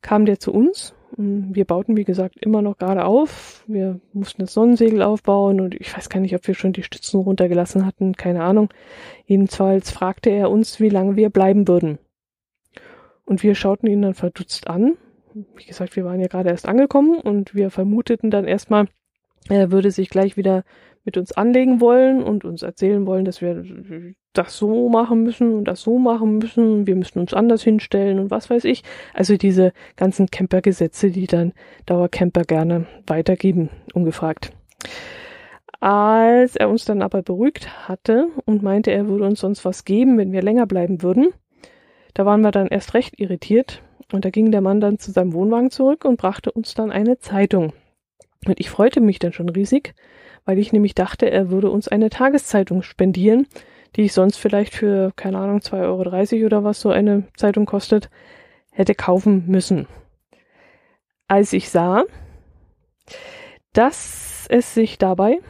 kam 0.00 0.26
der 0.26 0.40
zu 0.40 0.52
uns 0.52 0.95
wir 1.18 1.64
bauten, 1.64 1.96
wie 1.96 2.04
gesagt, 2.04 2.36
immer 2.40 2.60
noch 2.60 2.76
gerade 2.76 3.04
auf. 3.04 3.64
Wir 3.66 4.00
mussten 4.12 4.42
das 4.42 4.52
Sonnensegel 4.52 5.02
aufbauen 5.02 5.60
und 5.60 5.74
ich 5.74 5.96
weiß 5.96 6.10
gar 6.10 6.20
nicht, 6.20 6.34
ob 6.34 6.46
wir 6.46 6.54
schon 6.54 6.74
die 6.74 6.82
Stützen 6.82 7.20
runtergelassen 7.20 7.86
hatten, 7.86 8.14
keine 8.14 8.42
Ahnung. 8.42 8.68
Jedenfalls 9.24 9.90
fragte 9.90 10.30
er 10.30 10.50
uns, 10.50 10.78
wie 10.78 10.90
lange 10.90 11.16
wir 11.16 11.30
bleiben 11.30 11.68
würden. 11.68 11.98
Und 13.24 13.42
wir 13.42 13.54
schauten 13.54 13.88
ihn 13.88 14.02
dann 14.02 14.14
verdutzt 14.14 14.68
an. 14.68 14.96
Wie 15.56 15.64
gesagt, 15.64 15.96
wir 15.96 16.04
waren 16.04 16.20
ja 16.20 16.28
gerade 16.28 16.50
erst 16.50 16.68
angekommen 16.68 17.18
und 17.18 17.54
wir 17.54 17.70
vermuteten 17.70 18.30
dann 18.30 18.46
erstmal, 18.46 18.86
er 19.48 19.70
würde 19.70 19.90
sich 19.90 20.10
gleich 20.10 20.36
wieder 20.36 20.64
mit 21.06 21.16
uns 21.16 21.32
anlegen 21.32 21.80
wollen 21.80 22.22
und 22.22 22.44
uns 22.44 22.62
erzählen 22.62 23.06
wollen, 23.06 23.24
dass 23.24 23.40
wir 23.40 23.64
das 24.34 24.56
so 24.56 24.88
machen 24.90 25.22
müssen 25.22 25.54
und 25.54 25.64
das 25.64 25.80
so 25.80 25.98
machen 25.98 26.38
müssen, 26.38 26.86
wir 26.86 26.96
müssen 26.96 27.20
uns 27.20 27.32
anders 27.32 27.62
hinstellen 27.62 28.18
und 28.18 28.30
was 28.30 28.50
weiß 28.50 28.64
ich. 28.64 28.82
Also 29.14 29.36
diese 29.36 29.72
ganzen 29.94 30.26
Campergesetze, 30.26 31.10
die 31.10 31.26
dann 31.26 31.52
Dauercamper 31.86 32.42
gerne 32.42 32.86
weitergeben, 33.06 33.70
ungefragt. 33.94 34.50
Als 35.80 36.56
er 36.56 36.68
uns 36.68 36.84
dann 36.84 37.02
aber 37.02 37.22
beruhigt 37.22 37.88
hatte 37.88 38.28
und 38.44 38.62
meinte, 38.62 38.90
er 38.90 39.08
würde 39.08 39.24
uns 39.24 39.40
sonst 39.40 39.64
was 39.64 39.84
geben, 39.84 40.18
wenn 40.18 40.32
wir 40.32 40.42
länger 40.42 40.66
bleiben 40.66 41.02
würden, 41.02 41.28
da 42.14 42.26
waren 42.26 42.40
wir 42.40 42.50
dann 42.50 42.66
erst 42.66 42.94
recht 42.94 43.20
irritiert 43.20 43.82
und 44.12 44.24
da 44.24 44.30
ging 44.30 44.50
der 44.50 44.60
Mann 44.60 44.80
dann 44.80 44.98
zu 44.98 45.12
seinem 45.12 45.34
Wohnwagen 45.34 45.70
zurück 45.70 46.04
und 46.04 46.16
brachte 46.16 46.50
uns 46.50 46.74
dann 46.74 46.90
eine 46.90 47.18
Zeitung. 47.18 47.72
Und 48.46 48.58
ich 48.58 48.70
freute 48.70 49.00
mich 49.00 49.18
dann 49.18 49.32
schon 49.32 49.48
riesig, 49.48 49.94
weil 50.46 50.58
ich 50.58 50.72
nämlich 50.72 50.94
dachte, 50.94 51.30
er 51.30 51.50
würde 51.50 51.68
uns 51.70 51.88
eine 51.88 52.08
Tageszeitung 52.08 52.82
spendieren, 52.82 53.46
die 53.96 54.02
ich 54.02 54.12
sonst 54.12 54.36
vielleicht 54.36 54.74
für, 54.74 55.12
keine 55.16 55.38
Ahnung, 55.38 55.58
2,30 55.58 56.36
Euro 56.36 56.46
oder 56.46 56.64
was 56.64 56.80
so 56.80 56.90
eine 56.90 57.24
Zeitung 57.36 57.66
kostet, 57.66 58.08
hätte 58.70 58.94
kaufen 58.94 59.44
müssen. 59.46 59.86
Als 61.28 61.52
ich 61.52 61.70
sah, 61.70 62.04
dass 63.72 64.46
es 64.48 64.72
sich 64.74 64.98
dabei 64.98 65.40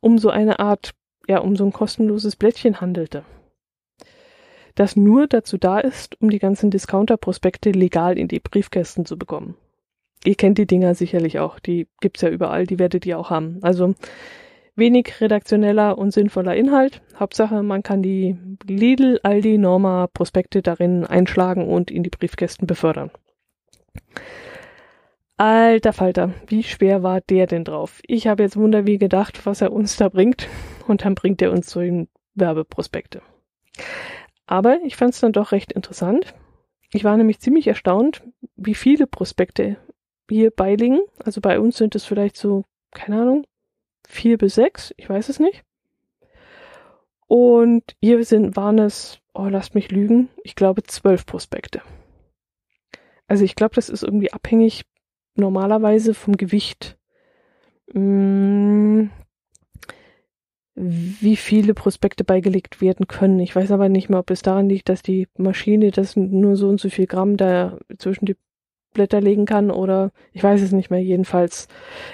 um 0.00 0.18
so 0.18 0.30
eine 0.30 0.58
Art, 0.58 0.92
ja, 1.28 1.38
um 1.38 1.56
so 1.56 1.64
ein 1.64 1.72
kostenloses 1.72 2.36
Blättchen 2.36 2.80
handelte, 2.80 3.24
das 4.74 4.96
nur 4.96 5.26
dazu 5.26 5.58
da 5.58 5.78
ist, 5.78 6.20
um 6.20 6.30
die 6.30 6.38
ganzen 6.38 6.70
Discounter-Prospekte 6.70 7.70
legal 7.70 8.18
in 8.18 8.28
die 8.28 8.40
Briefkästen 8.40 9.04
zu 9.04 9.18
bekommen. 9.18 9.56
Ihr 10.24 10.34
kennt 10.34 10.58
die 10.58 10.66
Dinger 10.66 10.94
sicherlich 10.94 11.38
auch, 11.38 11.58
die 11.58 11.88
gibt's 12.00 12.22
ja 12.22 12.28
überall, 12.28 12.66
die 12.66 12.78
werdet 12.78 13.04
ihr 13.04 13.18
auch 13.18 13.30
haben. 13.30 13.58
Also 13.62 13.94
wenig 14.76 15.20
redaktioneller 15.20 15.98
und 15.98 16.12
sinnvoller 16.12 16.54
Inhalt. 16.54 17.02
Hauptsache, 17.18 17.62
man 17.62 17.82
kann 17.82 18.02
die 18.02 18.38
Lidl, 18.64 19.18
Aldi, 19.22 19.58
Norma 19.58 20.06
Prospekte 20.06 20.62
darin 20.62 21.04
einschlagen 21.04 21.66
und 21.66 21.90
in 21.90 22.02
die 22.02 22.10
Briefkästen 22.10 22.66
befördern. 22.66 23.10
Alter 25.38 25.92
Falter, 25.92 26.32
wie 26.46 26.62
schwer 26.62 27.02
war 27.02 27.20
der 27.20 27.46
denn 27.46 27.64
drauf? 27.64 28.00
Ich 28.06 28.26
habe 28.26 28.42
jetzt 28.42 28.56
Wunder 28.56 28.86
wie 28.86 28.98
gedacht, 28.98 29.44
was 29.44 29.60
er 29.60 29.72
uns 29.72 29.96
da 29.96 30.08
bringt, 30.08 30.48
und 30.86 31.04
dann 31.04 31.14
bringt 31.14 31.42
er 31.42 31.52
uns 31.52 31.70
so 31.70 31.80
in 31.80 32.08
Werbeprospekte. 32.34 33.20
Aber 34.46 34.78
ich 34.84 34.96
fand 34.96 35.14
es 35.14 35.20
dann 35.20 35.32
doch 35.32 35.52
recht 35.52 35.72
interessant. 35.72 36.34
Ich 36.92 37.04
war 37.04 37.16
nämlich 37.16 37.40
ziemlich 37.40 37.66
erstaunt, 37.66 38.22
wie 38.54 38.74
viele 38.74 39.06
Prospekte 39.06 39.76
hier 40.30 40.50
beiliegen. 40.50 41.00
Also 41.22 41.40
bei 41.40 41.60
uns 41.60 41.76
sind 41.76 41.94
es 41.94 42.04
vielleicht 42.04 42.36
so, 42.36 42.64
keine 42.92 43.20
Ahnung, 43.20 43.46
vier 44.06 44.38
bis 44.38 44.54
sechs, 44.54 44.94
ich 44.96 45.08
weiß 45.08 45.28
es 45.28 45.38
nicht. 45.38 45.62
Und 47.26 47.82
hier 48.00 48.24
sind, 48.24 48.56
waren 48.56 48.78
es, 48.78 49.18
oh, 49.34 49.46
lasst 49.46 49.74
mich 49.74 49.90
lügen, 49.90 50.28
ich 50.44 50.54
glaube 50.54 50.82
zwölf 50.84 51.26
Prospekte. 51.26 51.82
Also 53.26 53.44
ich 53.44 53.56
glaube, 53.56 53.74
das 53.74 53.88
ist 53.88 54.04
irgendwie 54.04 54.32
abhängig 54.32 54.84
normalerweise 55.34 56.14
vom 56.14 56.36
Gewicht. 56.36 56.96
Hm, 57.92 59.10
wie 60.78 61.36
viele 61.36 61.72
Prospekte 61.72 62.22
beigelegt 62.22 62.82
werden 62.82 63.08
können. 63.08 63.40
Ich 63.40 63.56
weiß 63.56 63.70
aber 63.70 63.88
nicht 63.88 64.10
mehr, 64.10 64.18
ob 64.18 64.30
es 64.30 64.42
daran 64.42 64.68
liegt, 64.68 64.90
dass 64.90 65.02
die 65.02 65.26
Maschine 65.38 65.90
das 65.90 66.16
nur 66.16 66.56
so 66.56 66.68
und 66.68 66.78
so 66.78 66.90
viel 66.90 67.06
Gramm 67.06 67.38
da 67.38 67.78
zwischen 67.96 68.26
die 68.26 68.36
Blätter 68.96 69.20
legen 69.20 69.44
kann 69.44 69.70
oder 69.70 70.10
ich 70.32 70.42
weiß 70.42 70.62
es 70.62 70.72
nicht 70.72 70.90
mehr. 70.90 71.02
Jedenfalls 71.02 71.68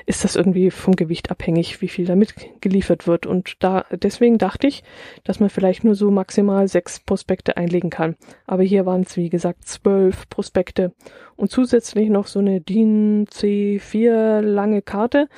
ist 0.05 0.25
das 0.25 0.35
irgendwie 0.35 0.73
vom 0.73 0.97
Gewicht 0.97 1.31
abhängig, 1.31 1.81
wie 1.81 1.88
viel 1.88 2.07
damit 2.07 2.35
geliefert 2.61 3.07
wird. 3.07 3.25
Und 3.25 3.62
da 3.62 3.87
deswegen 3.92 4.37
dachte 4.37 4.66
ich, 4.66 4.83
dass 5.23 5.38
man 5.38 5.49
vielleicht 5.49 5.85
nur 5.85 5.95
so 5.95 6.11
maximal 6.11 6.66
sechs 6.66 6.99
Prospekte 6.99 7.57
einlegen 7.57 7.88
kann. 7.88 8.16
Aber 8.47 8.64
hier 8.64 8.85
waren 8.85 9.03
es 9.03 9.16
wie 9.16 9.31
gesagt 9.31 9.64
zwölf 9.64 10.29
Prospekte 10.29 10.92
und 11.37 11.53
zusätzlich 11.53 12.11
noch 12.11 12.27
so 12.27 12.40
eine 12.40 12.61
DIN 12.61 13.27
C4 13.29 14.40
lange 14.40 14.83
Karte 14.83 15.29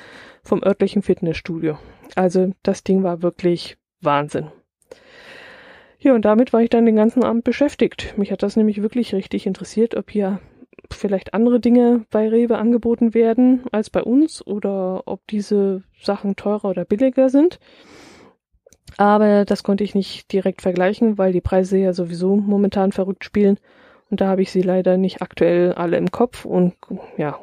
vom 0.41 0.63
örtlichen 0.63 1.03
Fitnessstudio. 1.03 1.77
Also 2.15 2.53
das 2.63 2.83
Ding 2.83 3.03
war 3.03 3.21
wirklich 3.21 3.77
Wahnsinn. 4.01 4.47
Ja, 5.99 6.13
und 6.13 6.23
damit 6.23 6.53
war 6.53 6.61
ich 6.61 6.69
dann 6.69 6.85
den 6.85 6.95
ganzen 6.95 7.23
Abend 7.23 7.43
beschäftigt. 7.43 8.13
Mich 8.17 8.31
hat 8.31 8.43
das 8.43 8.55
nämlich 8.55 8.81
wirklich 8.81 9.13
richtig 9.13 9.47
interessiert, 9.47 9.95
ob 9.95 10.11
hier 10.11 10.39
vielleicht 10.91 11.33
andere 11.33 11.59
Dinge 11.59 12.05
bei 12.11 12.27
Rewe 12.27 12.57
angeboten 12.57 13.13
werden 13.13 13.63
als 13.71 13.89
bei 13.89 14.03
uns 14.03 14.45
oder 14.45 15.03
ob 15.05 15.25
diese 15.27 15.83
Sachen 16.01 16.35
teurer 16.35 16.65
oder 16.65 16.85
billiger 16.85 17.29
sind. 17.29 17.59
Aber 18.97 19.45
das 19.45 19.63
konnte 19.63 19.83
ich 19.83 19.95
nicht 19.95 20.31
direkt 20.31 20.61
vergleichen, 20.61 21.17
weil 21.17 21.33
die 21.33 21.41
Preise 21.41 21.77
ja 21.77 21.93
sowieso 21.93 22.35
momentan 22.35 22.91
verrückt 22.91 23.25
spielen. 23.25 23.59
Und 24.09 24.21
da 24.21 24.27
habe 24.27 24.41
ich 24.41 24.51
sie 24.51 24.61
leider 24.61 24.97
nicht 24.97 25.21
aktuell 25.21 25.73
alle 25.73 25.97
im 25.97 26.11
Kopf 26.11 26.45
und 26.45 26.75
ja, 27.17 27.39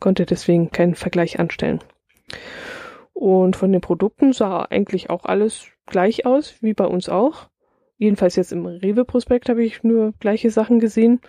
konnte 0.00 0.24
deswegen 0.26 0.70
keinen 0.70 0.94
Vergleich 0.94 1.38
anstellen. 1.40 1.80
Und 3.12 3.56
von 3.56 3.72
den 3.72 3.80
Produkten 3.80 4.32
sah 4.32 4.62
eigentlich 4.62 5.10
auch 5.10 5.24
alles 5.24 5.66
gleich 5.86 6.26
aus, 6.26 6.56
wie 6.60 6.74
bei 6.74 6.86
uns 6.86 7.08
auch. 7.08 7.48
Jedenfalls 7.96 8.36
jetzt 8.36 8.52
im 8.52 8.66
Rewe-Prospekt 8.66 9.48
habe 9.48 9.64
ich 9.64 9.82
nur 9.82 10.12
gleiche 10.18 10.50
Sachen 10.50 10.80
gesehen. 10.80 11.20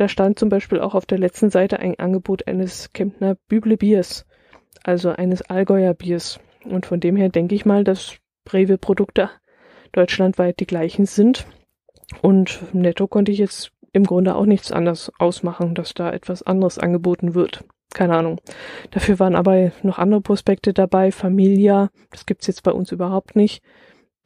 Da 0.00 0.08
stand 0.08 0.38
zum 0.38 0.48
Beispiel 0.48 0.80
auch 0.80 0.94
auf 0.94 1.04
der 1.04 1.18
letzten 1.18 1.50
Seite 1.50 1.78
ein 1.78 1.98
Angebot 1.98 2.48
eines 2.48 2.90
Kempner 2.94 3.36
Büble 3.48 3.76
Biers, 3.76 4.24
also 4.82 5.10
eines 5.10 5.42
Allgäuer 5.42 5.92
Biers. 5.92 6.40
Und 6.64 6.86
von 6.86 7.00
dem 7.00 7.16
her 7.16 7.28
denke 7.28 7.54
ich 7.54 7.66
mal, 7.66 7.84
dass 7.84 8.16
Rewe-Produkte 8.50 9.28
deutschlandweit 9.92 10.58
die 10.58 10.66
gleichen 10.66 11.04
sind. 11.04 11.44
Und 12.22 12.62
netto 12.72 13.08
konnte 13.08 13.30
ich 13.30 13.36
jetzt 13.36 13.72
im 13.92 14.04
Grunde 14.04 14.36
auch 14.36 14.46
nichts 14.46 14.72
anderes 14.72 15.12
ausmachen, 15.18 15.74
dass 15.74 15.92
da 15.92 16.10
etwas 16.10 16.42
anderes 16.42 16.78
angeboten 16.78 17.34
wird. 17.34 17.62
Keine 17.92 18.16
Ahnung. 18.16 18.40
Dafür 18.92 19.18
waren 19.18 19.36
aber 19.36 19.70
noch 19.82 19.98
andere 19.98 20.22
Prospekte 20.22 20.72
dabei. 20.72 21.12
Familia, 21.12 21.90
das 22.10 22.24
gibt's 22.24 22.46
jetzt 22.46 22.62
bei 22.62 22.72
uns 22.72 22.90
überhaupt 22.90 23.36
nicht. 23.36 23.62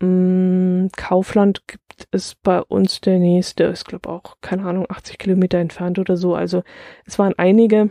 Mm, 0.00 0.88
Kaufland 0.96 1.66
gibt 1.66 2.08
es 2.10 2.34
bei 2.34 2.60
uns 2.60 3.00
der 3.00 3.18
nächste, 3.18 3.64
ist 3.64 3.86
glaube 3.86 4.08
auch, 4.08 4.36
keine 4.40 4.64
Ahnung, 4.64 4.86
80 4.88 5.18
Kilometer 5.18 5.58
entfernt 5.58 5.98
oder 5.98 6.16
so. 6.16 6.34
Also 6.34 6.62
es 7.06 7.18
waren 7.18 7.34
einige, 7.36 7.90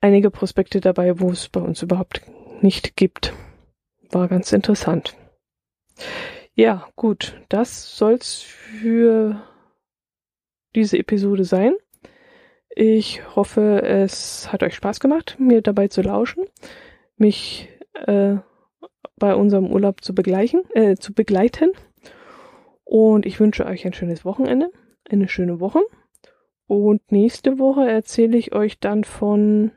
einige 0.00 0.30
Prospekte 0.30 0.80
dabei, 0.80 1.20
wo 1.20 1.30
es 1.30 1.48
bei 1.48 1.60
uns 1.60 1.82
überhaupt 1.82 2.22
nicht 2.60 2.96
gibt. 2.96 3.32
War 4.10 4.28
ganz 4.28 4.52
interessant. 4.52 5.16
Ja, 6.54 6.88
gut, 6.96 7.40
das 7.48 7.96
soll's 7.96 8.42
für 8.42 9.42
diese 10.74 10.98
Episode 10.98 11.44
sein. 11.44 11.74
Ich 12.68 13.34
hoffe, 13.34 13.82
es 13.82 14.52
hat 14.52 14.62
euch 14.62 14.74
Spaß 14.74 15.00
gemacht, 15.00 15.36
mir 15.38 15.62
dabei 15.62 15.88
zu 15.88 16.02
lauschen, 16.02 16.44
mich 17.16 17.68
äh, 17.94 18.36
bei 19.20 19.36
unserem 19.36 19.70
Urlaub 19.70 20.02
zu 20.02 20.12
begleichen, 20.12 20.62
äh, 20.74 20.96
zu 20.96 21.14
begleiten. 21.14 21.70
Und 22.82 23.24
ich 23.24 23.38
wünsche 23.38 23.66
euch 23.66 23.86
ein 23.86 23.92
schönes 23.92 24.24
Wochenende, 24.24 24.72
eine 25.08 25.28
schöne 25.28 25.60
Woche. 25.60 25.80
Und 26.66 27.12
nächste 27.12 27.60
Woche 27.60 27.88
erzähle 27.88 28.36
ich 28.36 28.52
euch 28.52 28.80
dann 28.80 29.04
von 29.04 29.70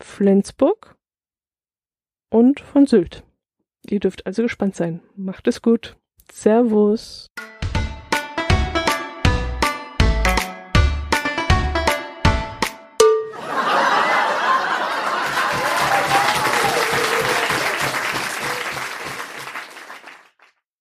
Flensburg 0.00 0.96
und 2.30 2.60
von 2.60 2.86
Sylt. 2.86 3.24
Ihr 3.88 4.00
dürft 4.00 4.26
also 4.26 4.42
gespannt 4.42 4.74
sein. 4.74 5.00
Macht 5.16 5.46
es 5.48 5.60
gut. 5.60 5.96
Servus. 6.30 7.28